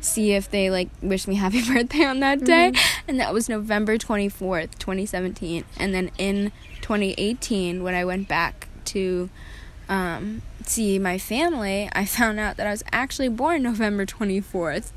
see 0.00 0.32
if 0.32 0.50
they 0.50 0.70
like 0.70 0.88
wish 1.02 1.26
me 1.28 1.34
happy 1.36 1.62
birthday 1.72 2.04
on 2.04 2.20
that 2.20 2.44
day. 2.44 2.72
And 3.08 3.18
that 3.20 3.32
was 3.32 3.48
November 3.48 3.98
24th, 3.98 4.78
2017. 4.78 5.64
And 5.78 5.94
then 5.94 6.10
in 6.18 6.52
2018, 6.82 7.82
when 7.82 7.94
I 7.94 8.04
went 8.04 8.28
back 8.28 8.68
to 8.86 9.30
um, 9.88 10.42
see 10.64 10.98
my 10.98 11.18
family, 11.18 11.88
I 11.92 12.04
found 12.04 12.38
out 12.38 12.56
that 12.56 12.66
I 12.66 12.70
was 12.70 12.82
actually 12.92 13.28
born 13.28 13.62
November 13.70 14.06
24th. 14.06 14.90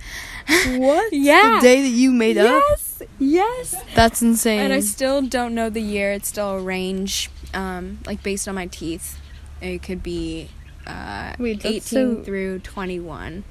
What? 0.79 1.13
Yeah. 1.13 1.57
The 1.59 1.61
day 1.61 1.81
that 1.81 1.87
you 1.89 2.11
made 2.11 2.37
up? 2.37 2.61
yes, 2.69 3.01
yes. 3.19 3.75
That's 3.95 4.21
insane. 4.21 4.59
And 4.59 4.73
I 4.73 4.79
still 4.81 5.21
don't 5.21 5.55
know 5.55 5.69
the 5.69 5.81
year. 5.81 6.11
It's 6.11 6.27
still 6.27 6.51
a 6.57 6.61
range, 6.61 7.29
um, 7.53 7.99
like 8.05 8.21
based 8.23 8.47
on 8.47 8.55
my 8.55 8.67
teeth. 8.67 9.19
It 9.61 9.81
could 9.81 10.03
be 10.03 10.49
uh, 10.85 11.33
Wait, 11.39 11.65
18 11.65 11.81
so- 11.81 12.23
through 12.23 12.59
21. 12.59 13.43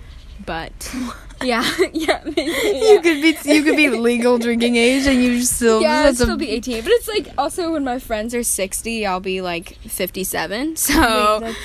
But 0.44 0.94
yeah, 1.44 1.64
yeah, 1.92 2.20
maybe, 2.24 2.42
you 2.42 3.00
could 3.02 3.22
be 3.22 3.36
you 3.52 3.62
could 3.62 3.76
be 3.76 3.88
legal 3.88 4.38
drinking 4.38 4.76
age 4.76 5.06
and 5.06 5.22
you 5.22 5.42
still 5.42 5.80
yeah, 5.82 6.00
I'd 6.00 6.06
that's 6.06 6.20
a- 6.20 6.24
still 6.24 6.36
be 6.36 6.50
18. 6.50 6.82
But 6.82 6.92
it's 6.92 7.08
like 7.08 7.28
also 7.38 7.72
when 7.72 7.84
my 7.84 7.98
friends 7.98 8.34
are 8.34 8.42
60, 8.42 9.06
I'll 9.06 9.20
be 9.20 9.40
like 9.40 9.76
57. 9.86 10.76
So 10.76 11.40
Wait, 11.42 11.56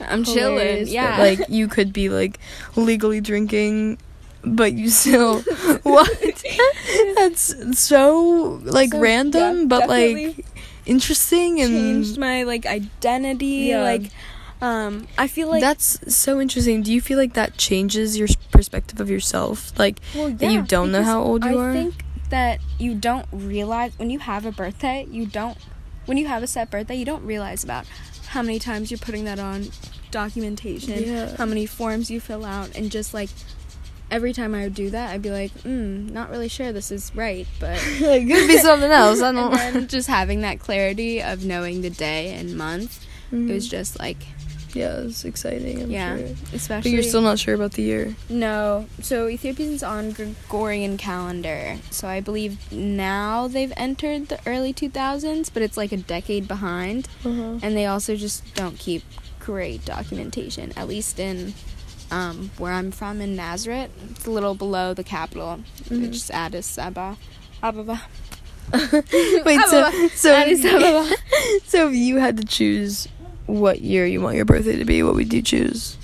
I'm 0.00 0.24
chilling. 0.24 0.88
Yeah. 0.88 1.18
like 1.18 1.40
you 1.48 1.68
could 1.68 1.92
be 1.92 2.08
like 2.08 2.38
legally 2.76 3.20
drinking 3.20 3.98
but 4.44 4.72
you 4.74 4.90
still 4.90 5.40
what 5.82 6.08
that's 7.16 7.78
so 7.78 8.60
like 8.64 8.92
So, 8.92 9.00
random 9.00 9.58
yeah, 9.60 9.64
but 9.66 9.88
like 9.88 10.44
interesting 10.86 11.60
and 11.60 11.70
changed 11.70 12.18
my 12.18 12.44
like 12.44 12.64
identity. 12.66 13.70
Yeah. 13.74 13.82
Like, 13.82 14.10
um, 14.62 15.06
I 15.18 15.28
feel 15.28 15.48
like 15.48 15.60
that's 15.60 16.14
so 16.14 16.40
interesting 16.40 16.82
do 16.82 16.92
you 16.92 17.00
feel 17.00 17.18
like 17.18 17.34
that 17.34 17.56
changes 17.58 18.16
your 18.18 18.28
perspective 18.50 19.00
of 19.00 19.10
yourself 19.10 19.78
like 19.78 20.00
well, 20.14 20.30
that 20.30 20.50
you 20.52 20.62
don't 20.62 20.90
know 20.90 21.02
how 21.02 21.22
old 21.22 21.44
you 21.44 21.58
I 21.58 21.62
are? 21.62 21.70
I 21.70 21.74
think 21.74 21.94
that 22.30 22.60
you 22.78 22.94
don't 22.94 23.26
realize 23.32 23.92
when 23.98 24.10
you 24.10 24.18
have 24.18 24.46
a 24.46 24.52
birthday, 24.52 25.06
you 25.10 25.26
don't 25.26 25.58
when 26.06 26.16
you 26.16 26.26
have 26.26 26.42
a 26.42 26.46
set 26.46 26.70
birthday, 26.70 26.94
you 26.94 27.04
don't 27.04 27.24
realize 27.24 27.64
about 27.64 27.84
how 28.28 28.40
many 28.42 28.58
times 28.58 28.90
you're 28.90 28.98
putting 28.98 29.24
that 29.24 29.38
on 29.38 29.68
documentation, 30.10 31.02
Yeah. 31.04 31.36
how 31.36 31.46
many 31.46 31.66
forms 31.66 32.10
you 32.10 32.20
fill 32.20 32.44
out, 32.44 32.74
and 32.76 32.90
just 32.90 33.12
like 33.12 33.28
every 34.10 34.32
time 34.32 34.54
I 34.54 34.62
would 34.62 34.74
do 34.74 34.90
that, 34.90 35.10
I'd 35.10 35.22
be 35.22 35.30
like, 35.30 35.52
mm, 35.64 36.10
not 36.10 36.30
really 36.30 36.48
sure 36.48 36.72
this 36.72 36.90
is 36.92 37.12
right, 37.14 37.46
but 37.58 37.78
it 37.84 38.20
could 38.26 38.48
be 38.48 38.58
something 38.58 38.90
else 38.90 39.20
i 39.20 39.28
and 39.30 39.36
don't 39.36 39.52
then 39.52 39.88
just 39.88 40.08
having 40.08 40.40
that 40.42 40.60
clarity 40.60 41.20
of 41.22 41.44
knowing 41.44 41.82
the 41.82 41.90
day 41.90 42.32
and 42.34 42.56
month, 42.56 43.04
it 43.32 43.50
was 43.52 43.66
Mhm. 43.66 43.70
just 43.70 43.98
like, 43.98 44.26
yeah 44.76 45.00
it's 45.00 45.24
exciting 45.24 45.82
i'm 45.82 45.90
yeah, 45.90 46.16
sure 46.16 46.26
especially 46.52 46.90
but 46.90 46.94
you're 46.94 47.02
still 47.02 47.22
not 47.22 47.38
sure 47.38 47.54
about 47.54 47.72
the 47.72 47.82
year 47.82 48.14
No. 48.28 48.86
So 49.00 49.28
Ethiopians 49.28 49.82
on 49.82 50.10
Gregorian 50.12 50.96
calendar. 50.98 51.78
So 51.90 52.08
I 52.08 52.20
believe 52.20 52.52
now 52.72 53.48
they've 53.48 53.72
entered 53.76 54.28
the 54.28 54.38
early 54.46 54.72
2000s, 54.74 55.50
but 55.52 55.62
it's 55.62 55.76
like 55.76 55.92
a 55.92 55.96
decade 55.96 56.46
behind. 56.48 57.08
uh-huh. 57.24 57.58
And 57.62 57.76
they 57.76 57.86
also 57.86 58.16
just 58.16 58.42
don't 58.54 58.78
keep 58.78 59.02
great 59.40 59.84
documentation, 59.84 60.72
at 60.76 60.86
least 60.88 61.18
in 61.18 61.54
um, 62.10 62.50
where 62.58 62.72
I'm 62.72 62.90
from 62.90 63.20
in 63.20 63.34
Nazareth. 63.36 63.90
It's 64.10 64.26
a 64.26 64.30
little 64.30 64.54
below 64.54 64.92
the 64.94 65.04
capital, 65.04 65.60
Mhm. 65.88 66.02
which 66.02 66.16
is 66.16 66.30
Addis 66.30 66.78
Ababa. 66.78 67.16
Ababa. 67.62 68.02
Wait, 69.44 69.60
so 69.70 69.90
so 70.14 70.34
Addis 70.34 70.64
Ababa. 70.64 71.14
so 71.66 71.88
if 71.88 71.94
you 71.94 72.16
had 72.18 72.36
to 72.38 72.44
choose 72.44 73.06
what 73.46 73.80
year 73.80 74.06
you 74.06 74.20
want 74.20 74.36
your 74.36 74.44
birthday 74.44 74.76
to 74.76 74.84
be, 74.84 75.02
what 75.02 75.14
would 75.14 75.32
you 75.32 75.42
choose? 75.42 75.96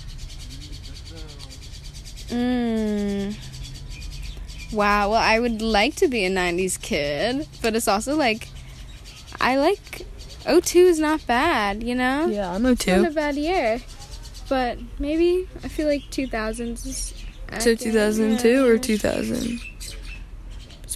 Mm. 2.29 3.35
Wow. 4.73 5.11
Well, 5.11 5.19
I 5.19 5.39
would 5.39 5.61
like 5.61 5.95
to 5.97 6.07
be 6.07 6.25
a 6.25 6.29
90s 6.29 6.81
kid, 6.81 7.47
but 7.61 7.75
it's 7.75 7.87
also 7.87 8.15
like, 8.15 8.47
I 9.39 9.57
like. 9.57 10.05
02 10.45 10.79
is 10.79 10.99
not 10.99 11.25
bad, 11.25 11.83
you 11.83 11.95
know? 11.95 12.27
Yeah, 12.27 12.51
I'm 12.51 12.65
It's 12.65 12.85
not 12.85 13.07
a 13.07 13.11
bad 13.11 13.35
year. 13.35 13.79
But 14.49 14.77
maybe 14.99 15.47
I 15.63 15.69
feel 15.69 15.87
like 15.87 16.01
2000s 16.11 16.85
is. 16.85 17.13
So 17.59 17.75
2002 17.75 18.49
Yeah, 18.49 18.61
or 18.63 18.73
yeah. 18.73 18.81
2000? 18.81 19.61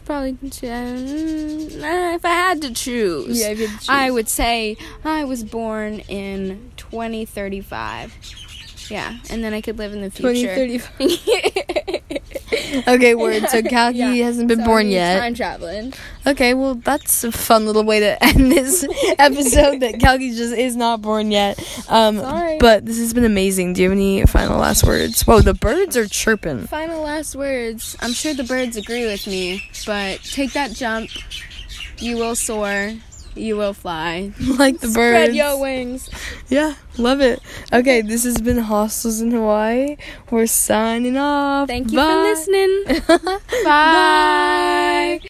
Probably. 0.08 0.34
Mm, 0.36 2.16
if 2.16 2.24
I 2.24 2.30
had 2.30 2.62
to 2.62 2.74
choose, 2.74 3.44
had 3.44 3.58
to 3.58 3.68
I 3.90 4.10
would 4.10 4.30
say 4.30 4.78
I 5.04 5.26
was 5.26 5.44
born 5.44 6.00
in 6.08 6.72
2035. 6.78 8.16
Yeah, 8.90 9.18
and 9.30 9.44
then 9.44 9.54
I 9.54 9.60
could 9.60 9.78
live 9.78 9.92
in 9.92 10.00
the 10.00 10.10
future. 10.10 10.56
2035. 10.56 11.52
okay, 12.88 13.16
word. 13.24 13.48
So 13.50 13.62
Kalki 13.62 13.98
Yeah. 14.00 14.14
hasn't 14.26 14.48
been 14.48 14.60
So, 14.60 14.66
born 14.66 14.90
yet. 14.90 15.20
Time 15.20 15.34
traveling. 15.34 15.94
Okay, 16.26 16.54
well 16.54 16.76
that's 16.76 17.24
a 17.24 17.32
fun 17.32 17.66
little 17.66 17.84
way 17.84 18.00
to 18.02 18.22
end 18.24 18.52
this 18.52 18.84
episode. 19.20 19.80
That 19.80 20.00
Kalki 20.00 20.36
just 20.36 20.54
is 20.54 20.76
not 20.76 21.02
born 21.02 21.32
yet. 21.32 21.58
Um, 21.90 22.18
Sorry. 22.20 22.58
but 22.60 22.86
this 22.86 22.98
has 23.00 23.14
been 23.14 23.26
amazing. 23.26 23.74
Do 23.74 23.82
you 23.82 23.90
have 23.90 23.98
any 23.98 24.26
final 24.26 24.60
last 24.60 24.84
words? 24.84 25.22
Whoa, 25.24 25.40
the 25.42 25.54
birds 25.54 25.96
are 25.96 26.08
chirping. 26.08 26.68
Final 26.68 27.02
last 27.02 27.36
words. 27.36 27.96
I'm 28.02 28.14
sure 28.14 28.34
the 28.34 28.44
birds 28.44 28.76
agree 28.78 29.06
with 29.06 29.26
me, 29.28 29.64
but 29.86 30.22
take 30.24 30.54
that 30.54 30.72
jump. 30.74 31.10
You 32.00 32.18
will 32.18 32.36
soar. 32.36 32.94
You 33.38 33.58
will 33.58 33.74
fly. 33.74 34.32
like 34.60 34.80
the 34.80 34.88
birds. 34.88 34.94
Spread 34.94 35.36
your 35.36 35.60
wings. 35.60 36.10
Yeah, 36.50 36.76
love 36.98 37.22
it. 37.22 37.42
Okay, 37.72 38.02
this 38.02 38.24
has 38.24 38.42
been 38.42 38.58
Hostels 38.58 39.22
in 39.22 39.32
Hawaii. 39.32 39.98
We're 40.32 40.48
signing 40.48 41.18
off. 41.18 41.68
Thank 41.68 41.92
you 41.92 41.98
Bye. 41.98 42.08
for 42.08 42.24
listening. 42.24 42.84
Bye. 43.64 45.20